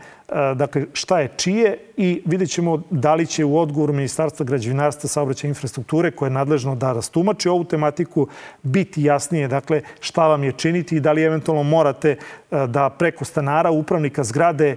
dakle, 0.55 0.85
šta 0.93 1.19
je 1.19 1.29
čije 1.37 1.77
i 1.97 2.21
vidjet 2.25 2.49
ćemo 2.49 2.81
da 2.89 3.15
li 3.15 3.25
će 3.25 3.45
u 3.45 3.57
odgovoru 3.59 3.93
Ministarstva 3.93 4.45
građevinarstva, 4.45 5.09
saobraćaja 5.09 5.49
infrastrukture 5.49 6.11
koje 6.11 6.27
je 6.27 6.31
nadležno 6.31 6.75
da 6.75 6.93
rastumači 6.93 7.49
ovu 7.49 7.63
tematiku 7.63 8.27
biti 8.63 9.03
jasnije 9.03 9.47
dakle, 9.47 9.81
šta 9.99 10.27
vam 10.27 10.43
je 10.43 10.51
činiti 10.51 10.95
i 10.95 10.99
da 10.99 11.11
li 11.11 11.23
eventualno 11.23 11.63
morate 11.63 12.17
da 12.51 12.89
preko 12.89 13.25
stanara, 13.25 13.71
upravnika 13.71 14.23
zgrade, 14.23 14.75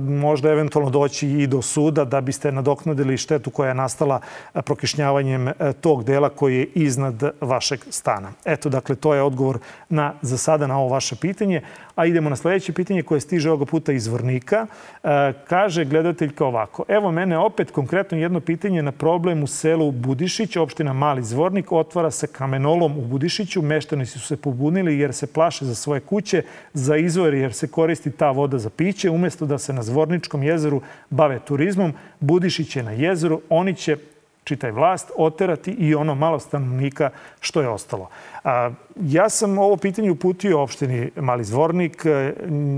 možda 0.00 0.50
eventualno 0.50 0.90
doći 0.90 1.28
i 1.28 1.46
do 1.46 1.62
suda 1.62 2.04
da 2.04 2.20
biste 2.20 2.52
nadoknadili 2.52 3.16
štetu 3.16 3.50
koja 3.50 3.68
je 3.68 3.74
nastala 3.74 4.20
prokišnjavanjem 4.52 5.48
tog 5.80 6.04
dela 6.04 6.28
koji 6.28 6.58
je 6.58 6.68
iznad 6.74 7.22
vašeg 7.40 7.80
stana. 7.90 8.32
Eto, 8.44 8.68
dakle, 8.68 8.96
to 8.96 9.14
je 9.14 9.22
odgovor 9.22 9.58
na, 9.88 10.14
za 10.22 10.38
sada 10.38 10.66
na 10.66 10.78
ovo 10.78 10.88
vaše 10.88 11.16
pitanje. 11.16 11.62
A 11.94 12.06
idemo 12.06 12.30
na 12.30 12.36
sledeće 12.36 12.72
pitanje 12.72 13.02
koje 13.02 13.20
stiže 13.20 13.50
ovoga 13.50 13.64
puta 13.64 13.92
iz 13.92 14.06
Vrnika. 14.06 14.66
E, 15.04 15.32
kaže 15.48 15.84
gledateljka 15.84 16.44
ovako. 16.44 16.84
Evo 16.88 17.10
mene 17.10 17.38
opet 17.38 17.70
konkretno 17.70 18.18
jedno 18.18 18.40
pitanje 18.40 18.82
na 18.82 18.92
problem 18.92 19.42
u 19.42 19.46
selu 19.46 19.90
Budišić, 19.90 20.56
opština 20.56 20.92
Mali 20.92 21.22
Zvornik. 21.22 21.72
Otvara 21.72 22.10
se 22.10 22.26
kamenolom 22.26 22.98
u 22.98 23.00
Budišiću. 23.00 23.62
Meštani 23.62 24.06
su 24.06 24.20
se 24.20 24.36
pobunili 24.36 24.98
jer 24.98 25.14
se 25.14 25.26
plaše 25.26 25.64
za 25.64 25.74
svoje 25.74 26.00
kuće, 26.00 26.42
za 26.74 26.96
izvor 26.96 27.34
jer 27.34 27.52
se 27.52 27.68
koristi 27.68 28.10
ta 28.10 28.30
voda 28.30 28.58
za 28.58 28.70
piće. 28.70 29.10
Umesto 29.10 29.46
da 29.46 29.58
se 29.58 29.72
na 29.72 29.82
Zvorničkom 29.82 30.42
jezeru 30.42 30.80
bave 31.10 31.38
turizmom, 31.38 31.92
Budišić 32.20 32.76
je 32.76 32.82
na 32.82 32.92
jezeru. 32.92 33.40
Oni 33.48 33.74
će 33.74 33.96
čitaj 34.44 34.70
vlast, 34.70 35.10
oterati 35.16 35.70
i 35.70 35.94
ono 35.94 36.14
malo 36.14 36.38
stanovnika 36.38 37.10
što 37.40 37.60
je 37.60 37.68
ostalo. 37.68 38.08
A, 38.44 38.70
ja 39.00 39.28
sam 39.28 39.58
ovo 39.58 39.76
pitanje 39.76 40.10
uputio 40.10 40.62
opštini 40.62 41.10
Mali 41.16 41.44
Zvornik 41.44 42.06
e, 42.06 42.34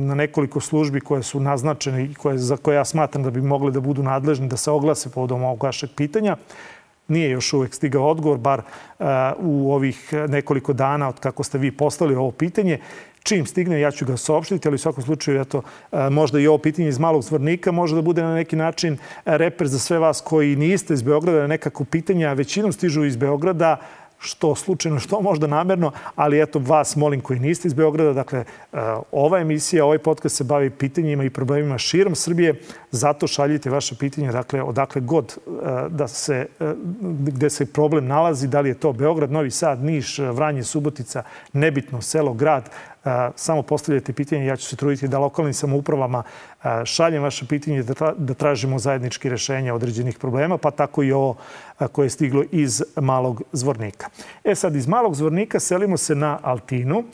na 0.06 0.14
nekoliko 0.14 0.60
službi 0.60 1.00
koje 1.00 1.22
su 1.22 1.40
naznačene 1.40 2.04
i 2.04 2.14
koje, 2.14 2.38
za 2.38 2.56
koje 2.56 2.76
ja 2.76 2.84
smatram 2.84 3.22
da 3.22 3.30
bi 3.30 3.40
mogle 3.40 3.70
da 3.70 3.80
budu 3.80 4.02
nadležni 4.02 4.48
da 4.48 4.56
se 4.56 4.70
oglase 4.70 5.10
povodom 5.10 5.42
ovog 5.42 5.62
vašeg 5.62 5.90
pitanja. 5.96 6.36
Nije 7.08 7.30
još 7.30 7.52
uvek 7.52 7.74
stigao 7.74 8.08
odgovor, 8.08 8.38
bar 8.38 8.58
uh, 8.98 9.06
u 9.38 9.72
ovih 9.72 10.12
nekoliko 10.28 10.72
dana 10.72 11.08
od 11.08 11.20
kako 11.20 11.42
ste 11.42 11.58
vi 11.58 11.72
poslali 11.72 12.14
ovo 12.14 12.30
pitanje. 12.30 12.78
Čim 13.22 13.46
stigne, 13.46 13.80
ja 13.80 13.90
ću 13.90 14.06
ga 14.06 14.16
saopštiti, 14.16 14.68
ali 14.68 14.74
u 14.74 14.78
svakom 14.78 15.04
slučaju, 15.04 15.40
eto, 15.40 15.62
e, 15.92 16.10
možda 16.10 16.40
i 16.40 16.46
ovo 16.46 16.58
pitanje 16.58 16.88
iz 16.88 16.98
malog 16.98 17.22
zvornika 17.22 17.72
može 17.72 17.94
da 17.94 18.02
bude 18.02 18.22
na 18.22 18.34
neki 18.34 18.56
način 18.56 18.98
reper 19.24 19.66
za 19.68 19.78
sve 19.78 19.98
vas 19.98 20.20
koji 20.20 20.56
niste 20.56 20.94
iz 20.94 21.02
Beograda, 21.02 21.46
nekako 21.46 21.84
pitanja 21.84 22.32
većinom 22.32 22.72
stižu 22.72 23.04
iz 23.04 23.16
Beograda, 23.16 23.76
što 24.22 24.54
slučajno, 24.54 24.98
što 24.98 25.20
možda 25.20 25.46
namerno, 25.46 25.92
ali 26.14 26.42
eto 26.42 26.58
vas 26.58 26.96
molim 26.96 27.20
koji 27.20 27.40
niste 27.40 27.68
iz 27.68 27.74
Beograda, 27.74 28.12
dakle 28.12 28.38
e, 28.38 28.44
ova 29.12 29.40
emisija, 29.40 29.84
ovaj 29.84 29.98
podcast 29.98 30.36
se 30.36 30.44
bavi 30.44 30.70
pitanjima 30.70 31.24
i 31.24 31.30
problemima 31.30 31.78
širom 31.78 32.14
Srbije, 32.14 32.54
zato 32.90 33.26
šaljite 33.26 33.70
vaše 33.70 33.94
pitanje, 33.98 34.32
dakle 34.32 34.62
odakle 34.62 35.00
god 35.00 35.38
e, 35.46 35.50
da 35.88 36.08
se, 36.08 36.46
gde 37.10 37.50
se 37.50 37.72
problem 37.72 38.06
nalazi, 38.06 38.48
da 38.48 38.60
li 38.60 38.68
je 38.68 38.80
to 38.80 38.92
Beograd, 38.92 39.32
Novi 39.32 39.50
Sad, 39.50 39.84
Niš, 39.84 40.18
Vranje, 40.18 40.64
Subotica, 40.64 41.22
nebitno, 41.52 42.02
selo, 42.02 42.34
grad, 42.34 42.70
samo 43.34 43.62
postavljajte 43.62 44.12
pitanje, 44.12 44.46
ja 44.46 44.56
ću 44.56 44.66
se 44.66 44.76
truditi 44.76 45.08
da 45.08 45.18
lokalnim 45.18 45.54
samoupravama 45.54 46.22
šaljem 46.84 47.22
vaše 47.22 47.46
pitanje 47.46 47.82
da, 47.82 48.12
da 48.16 48.34
tražimo 48.34 48.78
zajednički 48.78 49.28
rešenja 49.28 49.74
određenih 49.74 50.18
problema, 50.18 50.58
pa 50.58 50.70
tako 50.70 51.02
i 51.02 51.12
ovo 51.12 51.36
koje 51.92 52.06
je 52.06 52.10
stiglo 52.10 52.44
iz 52.50 52.82
Malog 52.96 53.42
Zvornika. 53.52 54.06
E 54.44 54.54
sad, 54.54 54.76
iz 54.76 54.86
Malog 54.86 55.14
Zvornika 55.14 55.60
selimo 55.60 55.96
se 55.96 56.14
na 56.14 56.38
Altinu. 56.42 57.04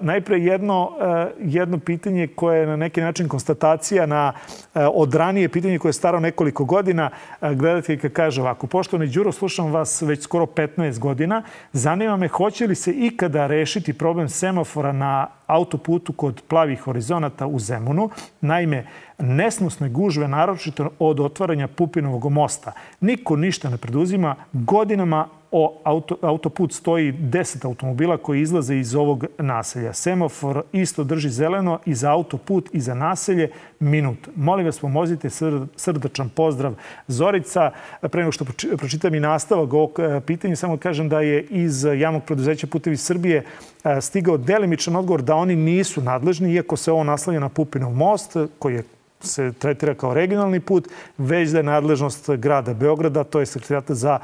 Najpre 0.00 0.38
jedno, 0.38 0.90
jedno 1.38 1.78
pitanje 1.78 2.26
koje 2.26 2.60
je 2.60 2.66
na 2.66 2.76
neki 2.76 3.00
način 3.00 3.28
konstatacija 3.28 4.06
na 4.06 4.32
od 4.74 5.14
ranije 5.14 5.48
pitanje 5.48 5.78
koje 5.78 5.88
je 5.88 5.92
staro 5.92 6.20
nekoliko 6.20 6.64
godina. 6.64 7.10
Gledateljka 7.40 8.08
kaže 8.08 8.40
ovako, 8.40 8.66
poštovani 8.66 9.10
Đuro, 9.10 9.32
slušam 9.32 9.72
vas 9.72 10.02
već 10.02 10.22
skoro 10.22 10.46
15 10.46 10.98
godina. 10.98 11.42
Zanima 11.72 12.16
me 12.16 12.28
hoće 12.28 12.66
li 12.66 12.74
se 12.74 12.92
ikada 12.92 13.46
rešiti 13.46 13.92
problem 13.92 14.28
semafora 14.28 14.92
na 14.92 15.26
autoputu 15.50 16.12
kod 16.12 16.42
plavih 16.48 16.80
horizonata 16.80 17.46
u 17.46 17.58
Zemunu. 17.58 18.10
Naime, 18.40 18.86
nesnosne 19.18 19.88
gužve, 19.88 20.28
naročito 20.28 20.90
od 20.98 21.20
otvaranja 21.20 21.68
Pupinovog 21.68 22.32
mosta. 22.32 22.72
Niko 23.00 23.36
ništa 23.36 23.70
ne 23.70 23.76
preduzima. 23.76 24.36
Godinama 24.52 25.28
o 25.52 25.80
auto, 25.84 26.16
autoput 26.22 26.72
stoji 26.72 27.12
10 27.12 27.64
automobila 27.64 28.16
koji 28.16 28.40
izlaze 28.40 28.76
iz 28.76 28.94
ovog 28.94 29.24
naselja. 29.38 29.92
Semafor 29.92 30.62
isto 30.72 31.04
drži 31.04 31.30
zeleno 31.30 31.78
i 31.86 31.94
za 31.94 32.12
autoput 32.12 32.68
i 32.72 32.80
za 32.80 32.94
naselje 32.94 33.50
minut. 33.80 34.28
Molim 34.36 34.66
vas, 34.66 34.78
pomozite 34.78 35.30
srdačan 35.76 36.28
pozdrav. 36.28 36.74
Zorica, 37.06 37.70
pre 38.00 38.20
nego 38.20 38.32
što 38.32 38.44
pročitam 38.78 39.14
i 39.14 39.20
nastavak 39.20 39.72
ovog 39.72 39.98
e, 39.98 40.20
pitanja, 40.20 40.56
samo 40.56 40.76
kažem 40.76 41.08
da 41.08 41.20
je 41.20 41.42
iz 41.42 41.84
javnog 41.84 42.22
preduzeća 42.24 42.66
Putevi 42.66 42.96
Srbije 42.96 43.44
e, 43.84 44.00
stigao 44.00 44.36
delimičan 44.36 44.96
odgovor 44.96 45.22
da 45.22 45.34
oni 45.40 45.56
nisu 45.56 46.02
nadležni, 46.02 46.52
iako 46.52 46.76
se 46.76 46.92
ovo 46.92 47.04
naslanja 47.04 47.40
na 47.40 47.48
Pupinov 47.48 47.92
most, 47.92 48.36
koji 48.58 48.74
je 48.74 48.84
se 49.20 49.52
tretira 49.52 49.94
kao 49.94 50.14
regionalni 50.14 50.60
put, 50.60 50.88
već 51.18 51.50
da 51.50 51.58
je 51.58 51.62
nadležnost 51.62 52.30
grada 52.30 52.74
Beograda, 52.74 53.24
to 53.24 53.40
je 53.40 53.46
sekretarijata 53.46 53.94
za 53.94 54.18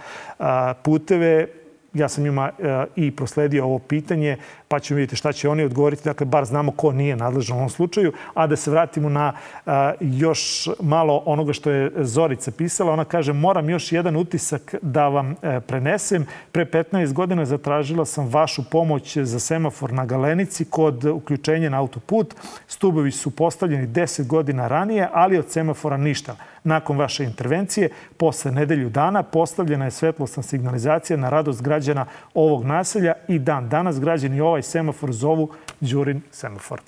puteve, 0.83 1.49
ja 1.95 2.09
sam 2.09 2.25
njima 2.25 2.51
i 2.97 3.11
prosledio 3.11 3.65
ovo 3.65 3.79
pitanje 3.79 4.37
pa 4.69 4.81
ćemo 4.81 4.97
vidjeti 4.97 5.17
šta 5.17 5.33
će 5.33 5.49
oni 5.49 5.63
odgovoriti. 5.63 6.05
Dakle, 6.05 6.27
bar 6.27 6.45
znamo 6.45 6.73
ko 6.73 6.93
nije 6.93 7.17
nadležan 7.17 7.57
u 7.57 7.59
ovom 7.59 7.71
slučaju. 7.71 8.13
A 8.35 8.47
da 8.47 8.57
se 8.57 8.71
vratimo 8.71 9.09
na 9.09 9.33
a, 9.67 9.93
još 10.01 10.69
malo 10.81 11.23
onoga 11.27 11.53
što 11.53 11.71
je 11.71 11.93
Zorica 11.97 12.51
pisala. 12.51 12.93
Ona 12.93 13.05
kaže, 13.05 13.33
moram 13.33 13.71
još 13.71 13.93
jedan 13.93 14.17
utisak 14.17 14.75
da 14.83 15.09
vam 15.09 15.35
e, 15.43 15.61
prenesem. 15.61 16.27
Pre 16.53 16.65
15 16.65 17.13
godina 17.13 17.45
zatražila 17.45 18.05
sam 18.05 18.29
vašu 18.29 18.65
pomoć 18.71 19.17
za 19.17 19.41
semafor 19.41 19.93
na 19.93 20.07
Galenici 20.07 20.65
kod 20.65 21.05
uključenja 21.05 21.71
na 21.71 21.79
autoput. 21.79 22.35
Stubovi 22.67 23.11
su 23.11 23.31
postavljeni 23.31 23.87
10 23.87 24.27
godina 24.27 24.69
ranije, 24.69 25.09
ali 25.13 25.39
od 25.39 25.51
semafora 25.51 25.97
ništa. 25.97 26.37
Nakon 26.65 26.99
vaše 26.99 27.25
intervencije, 27.25 27.89
posle 28.17 28.53
nedelju 28.53 28.91
dana, 28.91 29.23
postavljena 29.23 29.85
je 29.85 29.91
svetlosna 29.91 30.43
signalizacija 30.43 31.17
na 31.17 31.29
radost 31.29 31.63
građana 31.63 32.07
ovog 32.35 32.65
naselja 32.65 33.13
i 33.29 33.39
dan 33.39 33.69
danas 33.69 34.01
građani 34.01 34.41
ovaj 34.41 34.56
semafor 34.63 35.13
zovu 35.13 35.51
Đurin 35.81 36.23
semafor. 36.31 36.81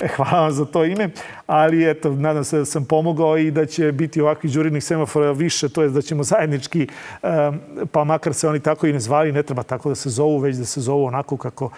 E, 0.00 0.08
hvala 0.16 0.40
vam 0.40 0.52
za 0.52 0.64
to 0.64 0.84
ime, 0.84 1.10
ali 1.46 1.90
eto, 1.90 2.10
nadam 2.10 2.44
se 2.44 2.58
da 2.58 2.64
sam 2.64 2.84
pomogao 2.84 3.38
i 3.38 3.50
da 3.50 3.66
će 3.66 3.92
biti 3.92 4.20
ovakvih 4.20 4.52
đurinih 4.52 4.84
semafora 4.84 5.32
više, 5.32 5.68
to 5.68 5.82
je 5.82 5.88
da 5.88 6.02
ćemo 6.02 6.22
zajednički, 6.22 6.88
pa 7.92 8.04
makar 8.04 8.34
se 8.34 8.48
oni 8.48 8.60
tako 8.60 8.86
i 8.86 8.92
ne 8.92 9.00
zvali, 9.00 9.32
ne 9.32 9.42
treba 9.42 9.62
tako 9.62 9.88
da 9.88 9.94
se 9.94 10.10
zovu, 10.10 10.38
već 10.38 10.56
da 10.56 10.64
se 10.64 10.80
zovu 10.80 11.04
onako 11.04 11.36
kako 11.36 11.70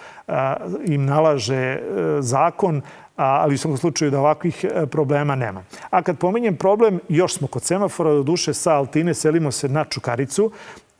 im 0.85 1.05
nalaže 1.05 1.55
e, 1.55 1.79
zakon, 2.19 2.81
ali 3.15 3.55
u 3.55 3.57
svakom 3.57 3.77
slučaju 3.77 4.11
da 4.11 4.19
ovakvih 4.19 4.65
e, 4.65 4.85
problema 4.85 5.35
nema. 5.35 5.63
A 5.89 6.01
kad 6.01 6.17
pominjem 6.17 6.55
problem, 6.55 6.99
još 7.09 7.33
smo 7.33 7.47
kod 7.47 7.63
semafora, 7.63 8.13
do 8.13 8.23
duše 8.23 8.53
sa 8.53 8.73
Altine 8.73 9.13
selimo 9.13 9.51
se 9.51 9.69
na 9.69 9.83
Čukaricu 9.83 10.51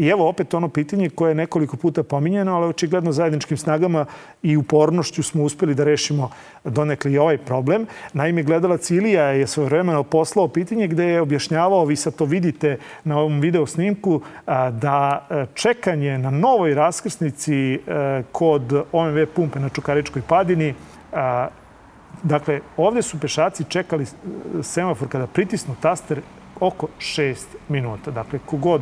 I 0.02 0.08
evo 0.08 0.30
opet 0.30 0.54
ono 0.54 0.70
pitanje 0.70 1.10
koje 1.10 1.32
je 1.32 1.36
nekoliko 1.36 1.78
puta 1.78 2.04
pominjeno, 2.04 2.56
ali 2.56 2.68
očigledno 2.68 3.12
zajedničkim 3.12 3.58
snagama 3.58 4.06
i 4.44 4.58
upornošću 4.58 5.24
smo 5.24 5.44
uspeli 5.44 5.76
da 5.76 5.84
rešimo 5.84 6.30
donekle 6.64 7.12
i 7.12 7.18
ovaj 7.18 7.38
problem. 7.38 7.86
Naime, 8.14 8.44
gledalac 8.44 8.92
Ilija 8.92 9.24
je 9.24 9.48
svoje 9.48 9.70
vremeno 9.70 10.04
poslao 10.04 10.48
pitanje 10.48 10.88
gde 10.88 11.06
je 11.06 11.22
objašnjavao, 11.22 11.86
vi 11.86 11.96
sad 11.96 12.16
to 12.16 12.26
vidite 12.26 12.78
na 13.04 13.20
ovom 13.20 13.40
video 13.40 13.66
snimku, 13.66 14.22
da 14.72 15.28
e, 15.30 15.46
čekanje 15.54 16.18
na 16.18 16.30
novoj 16.30 16.74
raskrsnici 16.74 17.74
e, 17.74 17.80
kod 18.32 18.84
OMV 18.92 19.26
pumpe 19.36 19.60
na 19.60 19.70
Čukaričkoj 19.70 20.22
padini 20.28 20.74
Dakle, 22.24 22.60
ovde 22.78 23.02
su 23.02 23.20
pešaci 23.20 23.64
čekali 23.64 24.06
semafor 24.64 25.08
kada 25.08 25.28
pritisnu 25.28 25.76
taster 25.82 26.22
oko 26.60 26.88
6 27.00 27.36
minuta. 27.70 28.12
Dakle, 28.12 28.40
kogod 28.46 28.82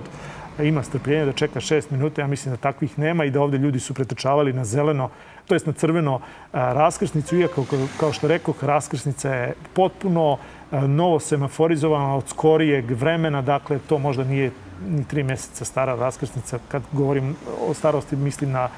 ima 0.59 0.83
strpljenja 0.83 1.25
da 1.25 1.31
čeka 1.31 1.59
6 1.59 1.91
minuta, 1.91 2.21
ja 2.21 2.27
mislim 2.27 2.53
da 2.53 2.61
takvih 2.61 2.99
nema 2.99 3.25
i 3.25 3.31
da 3.31 3.41
ovde 3.41 3.57
ljudi 3.57 3.79
su 3.79 3.93
pretrčavali 3.93 4.53
na 4.53 4.65
zeleno, 4.65 5.09
to 5.47 5.55
jest 5.55 5.65
na 5.65 5.73
crveno 5.73 6.19
raskrsnicu, 6.53 7.37
iako, 7.37 7.65
kao 7.99 8.13
što 8.13 8.27
rekao, 8.27 8.53
raskrsnica 8.61 9.33
je 9.33 9.53
potpuno 9.73 10.37
novo 10.71 11.19
semaforizovana 11.19 12.15
od 12.15 12.27
skorijeg 12.27 12.91
vremena, 12.91 13.41
dakle, 13.41 13.79
to 13.89 13.97
možda 13.97 14.23
nije 14.23 14.51
ni 14.87 15.05
tri 15.05 15.23
meseca 15.23 15.65
stara 15.65 15.95
raskrsnica. 15.95 16.59
Kad 16.67 16.83
govorim 16.91 17.35
o 17.67 17.73
starosti, 17.73 18.15
mislim 18.15 18.51
na 18.51 18.69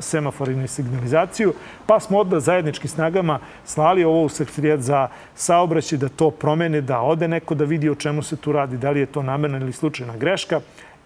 semafor 0.00 0.48
i 0.48 0.68
signalizaciju, 0.68 1.52
pa 1.86 2.00
smo 2.00 2.18
odda 2.18 2.40
zajednički 2.40 2.88
snagama 2.88 3.38
slali 3.64 4.04
ovo 4.04 4.22
u 4.22 4.28
sekretarijat 4.28 4.80
za 4.80 5.08
saobraćaj 5.34 5.98
da 5.98 6.08
to 6.08 6.30
promene, 6.30 6.80
da 6.80 7.00
ode 7.00 7.28
neko 7.28 7.54
da 7.54 7.64
vidi 7.64 7.90
o 7.90 7.94
čemu 7.94 8.22
se 8.22 8.36
tu 8.36 8.52
radi, 8.52 8.76
da 8.76 8.90
li 8.90 9.00
je 9.00 9.06
to 9.06 9.22
namerna 9.22 9.58
ili 9.58 9.72
slučajna 9.72 10.16
greška 10.16 10.60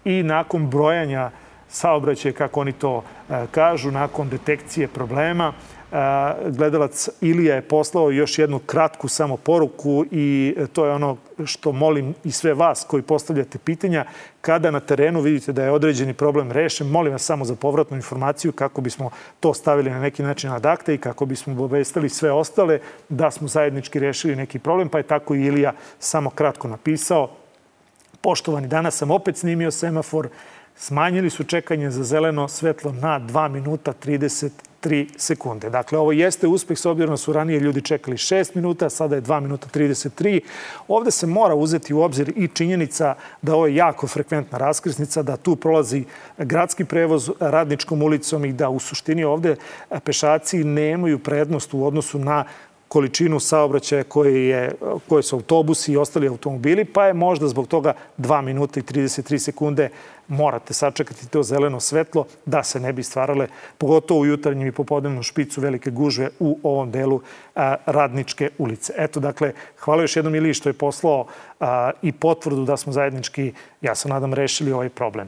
i 0.05 0.23
nakon 0.23 0.69
brojanja 0.69 1.31
saobraćaja, 1.69 2.33
kako 2.33 2.61
oni 2.61 2.71
to 2.71 3.03
e, 3.29 3.45
kažu, 3.51 3.91
nakon 3.91 4.29
detekcije 4.29 4.87
problema, 4.87 5.53
e, 5.53 5.74
gledalac 6.47 7.09
Ilija 7.21 7.55
je 7.55 7.61
poslao 7.61 8.11
još 8.11 8.39
jednu 8.39 8.59
kratku 8.59 9.07
samo 9.07 9.37
poruku 9.37 10.05
i 10.11 10.55
to 10.73 10.85
je 10.85 10.91
ono 10.91 11.17
što 11.45 11.71
molim 11.71 12.13
i 12.23 12.31
sve 12.31 12.53
vas 12.53 12.85
koji 12.87 13.03
postavljate 13.03 13.57
pitanja. 13.57 14.05
Kada 14.41 14.71
na 14.71 14.79
terenu 14.79 15.21
vidite 15.21 15.53
da 15.53 15.63
je 15.63 15.71
određeni 15.71 16.13
problem 16.13 16.51
rešen, 16.51 16.87
molim 16.87 17.13
vas 17.13 17.21
samo 17.21 17.45
za 17.45 17.55
povratnu 17.55 17.97
informaciju 17.97 18.51
kako 18.51 18.81
bismo 18.81 19.09
to 19.39 19.53
stavili 19.53 19.89
na 19.89 19.99
neki 19.99 20.23
način 20.23 20.51
ad 20.51 20.65
akte 20.65 20.93
i 20.93 20.97
kako 20.97 21.25
bismo 21.25 21.53
obavestili 21.53 22.09
sve 22.09 22.31
ostale 22.31 22.79
da 23.09 23.31
smo 23.31 23.47
zajednički 23.47 23.99
rešili 23.99 24.35
neki 24.35 24.59
problem, 24.59 24.89
pa 24.89 24.97
je 24.97 25.03
tako 25.03 25.35
i 25.35 25.45
Ilija 25.45 25.73
samo 25.99 26.29
kratko 26.29 26.67
napisao 26.67 27.29
Poštovani, 28.21 28.67
danas 28.67 28.97
sam 28.97 29.11
opet 29.11 29.37
snimio 29.37 29.71
semafor. 29.71 30.29
Smanjili 30.75 31.29
su 31.29 31.43
čekanje 31.43 31.91
za 31.91 32.03
zeleno 32.03 32.47
svetlo 32.47 32.91
na 32.91 33.19
2 33.19 33.49
minuta 33.49 33.93
33 34.85 35.07
sekunde. 35.17 35.69
Dakle, 35.69 35.99
ovo 35.99 36.11
jeste 36.11 36.47
uspeh 36.47 36.77
s 36.77 36.85
obzirom 36.85 37.13
da 37.13 37.17
su 37.17 37.33
ranije 37.33 37.59
ljudi 37.59 37.81
čekali 37.81 38.17
6 38.17 38.55
minuta, 38.55 38.89
sada 38.89 39.15
je 39.15 39.21
2 39.21 39.39
minuta 39.39 39.67
33. 39.73 40.39
Ovde 40.87 41.11
se 41.11 41.27
mora 41.27 41.55
uzeti 41.55 41.93
u 41.93 42.01
obzir 42.01 42.33
i 42.35 42.47
činjenica 42.47 43.15
da 43.41 43.55
ovo 43.55 43.67
je 43.67 43.75
jako 43.75 44.07
frekventna 44.07 44.57
raskrsnica, 44.57 45.23
da 45.23 45.37
tu 45.37 45.55
prolazi 45.55 46.03
gradski 46.37 46.85
prevoz 46.85 47.31
radničkom 47.39 48.01
ulicom 48.01 48.45
i 48.45 48.53
da 48.53 48.69
u 48.69 48.79
suštini 48.79 49.23
ovde 49.23 49.55
pešaci 50.03 50.63
nemaju 50.63 51.19
prednost 51.19 51.73
u 51.73 51.85
odnosu 51.85 52.19
na 52.19 52.45
količinu 52.87 53.39
saobraćaja 53.39 54.03
koje, 54.03 54.47
je, 54.47 54.71
koje 55.09 55.23
su 55.23 55.35
autobusi 55.35 55.91
i 55.91 55.97
ostali 55.97 56.27
automobili, 56.27 56.85
pa 56.85 57.05
je 57.05 57.13
možda 57.13 57.47
zbog 57.47 57.67
toga 57.67 57.93
2 58.17 58.41
minuta 58.41 58.79
i 58.79 58.83
33 58.83 59.37
sekunde 59.37 59.89
morate 60.27 60.73
sačekati 60.73 61.27
to 61.29 61.43
zeleno 61.43 61.79
svetlo 61.79 62.25
da 62.45 62.63
se 62.63 62.79
ne 62.79 62.93
bi 62.93 63.03
stvarale, 63.03 63.47
pogotovo 63.77 64.19
u 64.19 64.25
jutarnjem 64.25 64.67
i 64.67 64.71
popodnevnom 64.71 65.23
špicu, 65.23 65.61
velike 65.61 65.91
gužve 65.91 66.29
u 66.39 66.59
ovom 66.63 66.91
delu 66.91 67.21
Radničke 67.85 68.49
ulice. 68.57 68.93
Eto, 68.97 69.19
dakle, 69.19 69.53
hvala 69.79 70.01
još 70.01 70.15
jednom 70.15 70.35
Ili 70.35 70.53
što 70.53 70.69
je 70.69 70.73
poslao 70.73 71.25
i 72.01 72.11
potvrdu 72.11 72.65
da 72.65 72.77
smo 72.77 72.93
zajednički, 72.93 73.53
ja 73.81 73.95
se 73.95 74.09
nadam, 74.09 74.33
rešili 74.33 74.71
ovaj 74.71 74.89
problem. 74.89 75.27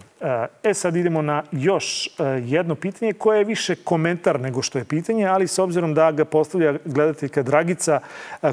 E 0.64 0.74
sad 0.74 0.96
idemo 0.96 1.22
na 1.22 1.44
još 1.52 2.10
jedno 2.46 2.76
pitanje 2.76 3.14
koje 3.14 3.38
je 3.38 3.44
više 3.44 3.76
komentar 3.76 4.40
nego 4.40 4.62
što 4.62 4.78
je 4.78 4.86
pitanje, 4.86 5.26
ali 5.26 5.48
s 5.48 5.60
obzirom 5.60 5.94
da 5.94 6.12
ga 6.12 6.26
postavlja 6.26 6.74
gledateljka 6.86 7.44
Dragica, 7.44 8.00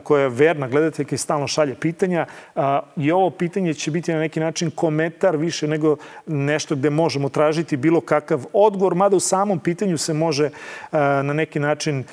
koja 0.03 0.23
je 0.23 0.29
verna 0.29 0.69
gledateljka 0.69 1.15
i 1.15 1.19
stalno 1.19 1.47
šalje 1.47 1.75
pitanja, 1.75 2.27
i 2.97 3.13
ovo 3.13 3.31
pitanje 3.31 3.75
će 3.75 3.91
biti 3.91 4.13
na 4.13 4.19
neki 4.19 4.41
način 4.41 4.71
komentar 4.71 5.37
više 5.37 5.69
nego 5.69 5.97
nešto 6.35 6.77
gde 6.77 6.91
možemo 6.91 7.29
tražiti 7.29 7.77
bilo 7.77 8.01
kakav 8.01 8.45
odgovor, 8.53 8.95
mada 8.95 9.17
u 9.17 9.21
samom 9.21 9.59
pitanju 9.59 9.99
se 9.99 10.15
može 10.15 10.51
na 10.93 11.33
neki 11.33 11.61
način 11.61 12.05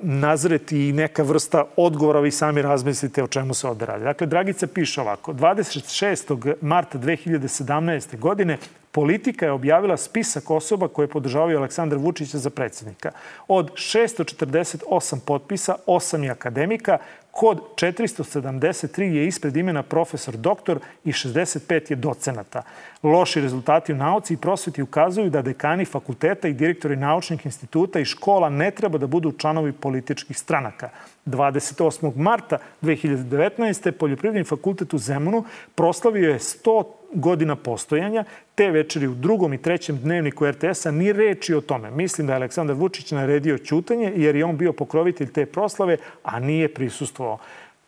nazreti 0.00 0.88
i 0.88 0.92
neka 0.92 1.22
vrsta 1.22 1.64
odgovora, 1.76 2.20
vi 2.20 2.30
sami 2.30 2.62
razmislite 2.62 3.22
o 3.22 3.26
čemu 3.26 3.54
se 3.54 3.68
ovde 3.68 3.86
radi. 3.86 4.04
Dakle, 4.04 4.26
Dragica 4.26 4.66
piše 4.66 5.00
ovako, 5.00 5.32
26. 5.32 6.54
marta 6.60 6.98
2017. 6.98 8.18
godine 8.18 8.58
Politika 8.92 9.46
je 9.46 9.52
objavila 9.52 9.96
spisak 9.96 10.50
osoba 10.50 10.88
koje 10.88 11.08
podržavaju 11.08 11.58
Aleksandra 11.58 11.98
Vučića 11.98 12.38
za 12.38 12.50
predsjednika. 12.50 13.10
Od 13.48 13.72
648 13.72 15.18
potpisa, 15.26 15.76
8 15.86 16.22
je 16.22 16.30
akademika, 16.30 16.98
kod 17.30 17.60
473 17.74 19.02
je 19.02 19.26
ispred 19.26 19.56
imena 19.56 19.82
profesor 19.82 20.36
doktor 20.36 20.78
i 21.04 21.12
65 21.12 21.90
je 21.90 21.96
docenata. 21.96 22.62
Loši 23.02 23.40
rezultati 23.40 23.92
u 23.92 23.96
nauci 23.96 24.34
i 24.34 24.36
prosveti 24.36 24.82
ukazuju 24.82 25.30
da 25.30 25.42
dekani 25.42 25.84
fakulteta 25.84 26.48
i 26.48 26.52
direktori 26.52 26.96
naučnih 26.96 27.46
instituta 27.46 28.00
i 28.00 28.04
škola 28.04 28.48
ne 28.48 28.70
treba 28.70 28.98
da 28.98 29.06
budu 29.06 29.32
članovi 29.32 29.72
političkih 29.72 30.38
stranaka. 30.38 30.90
28. 31.26 32.16
marta 32.16 32.58
2019. 32.82 33.90
Poljoprivredni 33.90 34.44
fakultet 34.44 34.94
u 34.94 34.98
Zemunu 34.98 35.44
proslavio 35.74 36.30
je 36.30 36.38
100 36.38 36.84
godina 37.12 37.56
postojanja. 37.56 38.24
Te 38.54 38.70
večeri 38.70 39.06
u 39.06 39.14
drugom 39.14 39.54
i 39.54 39.62
trećem 39.62 39.98
dnevniku 39.98 40.46
RTS-a 40.46 40.90
ni 40.90 41.12
reči 41.12 41.54
o 41.54 41.60
tome. 41.60 41.90
Mislim 41.90 42.26
da 42.26 42.32
je 42.32 42.36
Aleksandar 42.36 42.76
Vučić 42.76 43.12
naredio 43.12 43.58
ćutanje 43.58 44.12
jer 44.16 44.36
je 44.36 44.44
on 44.44 44.56
bio 44.56 44.72
pokrovitelj 44.72 45.32
te 45.32 45.46
proslave, 45.46 45.96
a 46.22 46.40
nije 46.40 46.74
prisustvovao. 46.74 47.38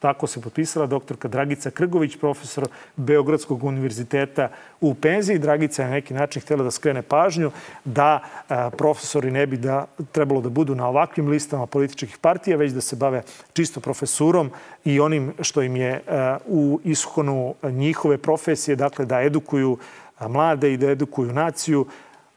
Tako 0.03 0.27
se 0.27 0.41
potpisala 0.41 0.87
doktorka 0.87 1.29
Dragica 1.29 1.71
Krgović, 1.71 2.17
profesor 2.17 2.69
Beogradskog 2.97 3.65
univerziteta 3.65 4.49
u 4.81 4.95
penziji. 4.95 5.39
Dragica 5.39 5.83
je 5.83 5.89
na 5.89 5.95
neki 5.95 6.15
način 6.15 6.43
htjela 6.43 6.65
da 6.65 6.71
skrene 6.71 7.03
pažnju 7.03 7.51
da 7.85 8.21
profesori 8.79 9.31
ne 9.31 9.47
bi 9.47 9.57
da 9.57 9.87
trebalo 10.13 10.41
da 10.41 10.49
budu 10.49 10.75
na 10.75 10.89
ovakvim 10.89 11.29
listama 11.29 11.67
političkih 11.67 12.19
partija, 12.19 12.57
već 12.57 12.73
da 12.73 12.81
se 12.81 12.97
bave 12.97 13.23
čisto 13.53 13.81
profesurom 13.81 14.51
i 14.85 15.01
onim 15.01 15.33
što 15.41 15.63
im 15.63 15.77
je 15.77 16.01
u 16.47 16.81
ishonu 16.85 17.55
njihove 17.63 18.19
profesije, 18.19 18.77
dakle 18.77 19.05
da 19.05 19.23
edukuju 19.23 19.79
mlade 20.29 20.73
i 20.73 20.77
da 20.77 20.91
edukuju 20.91 21.33
naciju, 21.33 21.87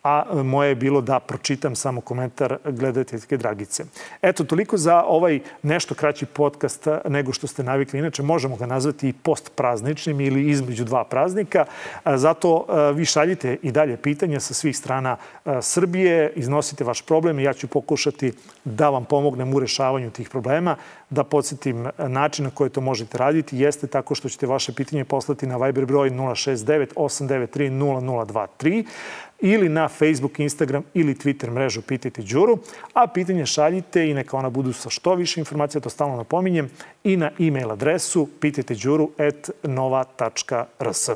a 0.05 0.23
moje 0.43 0.69
je 0.69 0.75
bilo 0.75 1.01
da 1.01 1.19
pročitam 1.19 1.75
samo 1.75 2.01
komentar 2.01 2.57
gledateljske 2.65 3.37
Dragice. 3.37 3.83
Eto, 4.21 4.43
toliko 4.43 4.77
za 4.77 5.03
ovaj 5.03 5.39
nešto 5.63 5.95
kraći 5.95 6.25
podcast 6.25 6.87
nego 7.09 7.33
što 7.33 7.47
ste 7.47 7.63
navikli. 7.63 7.99
Inače, 7.99 8.23
možemo 8.23 8.55
ga 8.55 8.65
nazvati 8.65 9.09
i 9.09 9.13
postprazničnim 9.13 10.21
ili 10.21 10.49
između 10.49 10.83
dva 10.83 11.03
praznika. 11.03 11.65
Zato 12.05 12.65
vi 12.93 13.05
šaljite 13.05 13.57
i 13.61 13.71
dalje 13.71 13.97
pitanja 13.97 14.39
sa 14.39 14.53
svih 14.53 14.77
strana 14.77 15.17
Srbije, 15.61 16.33
iznosite 16.35 16.83
vaš 16.83 17.01
problem 17.01 17.39
i 17.39 17.43
ja 17.43 17.53
ću 17.53 17.67
pokušati 17.67 18.33
da 18.65 18.89
vam 18.89 19.05
pomognem 19.05 19.53
u 19.53 19.59
rešavanju 19.59 20.11
tih 20.11 20.29
problema. 20.29 20.75
Da 21.09 21.23
podsjetim 21.23 21.87
način 21.97 22.45
na 22.45 22.51
koji 22.51 22.69
to 22.69 22.81
možete 22.81 23.17
raditi 23.17 23.57
jeste 23.57 23.87
tako 23.87 24.15
što 24.15 24.29
ćete 24.29 24.47
vaše 24.47 24.73
pitanje 24.73 25.05
poslati 25.05 25.47
na 25.47 25.57
Viber 25.57 25.85
broj 25.85 26.09
069 26.09 26.93
893 26.95 27.69
0023 27.71 28.85
ili 29.39 29.69
na 29.69 29.87
Facebook, 29.87 30.39
Instagram 30.39 30.83
ili 30.93 31.15
Twitter 31.15 31.51
mrežu 31.51 31.81
Pitajte 31.81 32.21
Đuru, 32.21 32.59
a 32.93 33.07
pitanje 33.07 33.45
šaljite 33.45 34.09
i 34.09 34.13
neka 34.13 34.37
ona 34.37 34.49
budu 34.49 34.73
sa 34.73 34.89
što 34.89 35.15
više 35.15 35.39
informacija, 35.39 35.81
to 35.81 35.89
stalno 35.89 36.15
napominjem, 36.15 36.69
i 37.03 37.17
na 37.17 37.31
e-mail 37.39 37.71
adresu 37.71 38.29
pitajteđuru.nova.rs. 38.39 41.09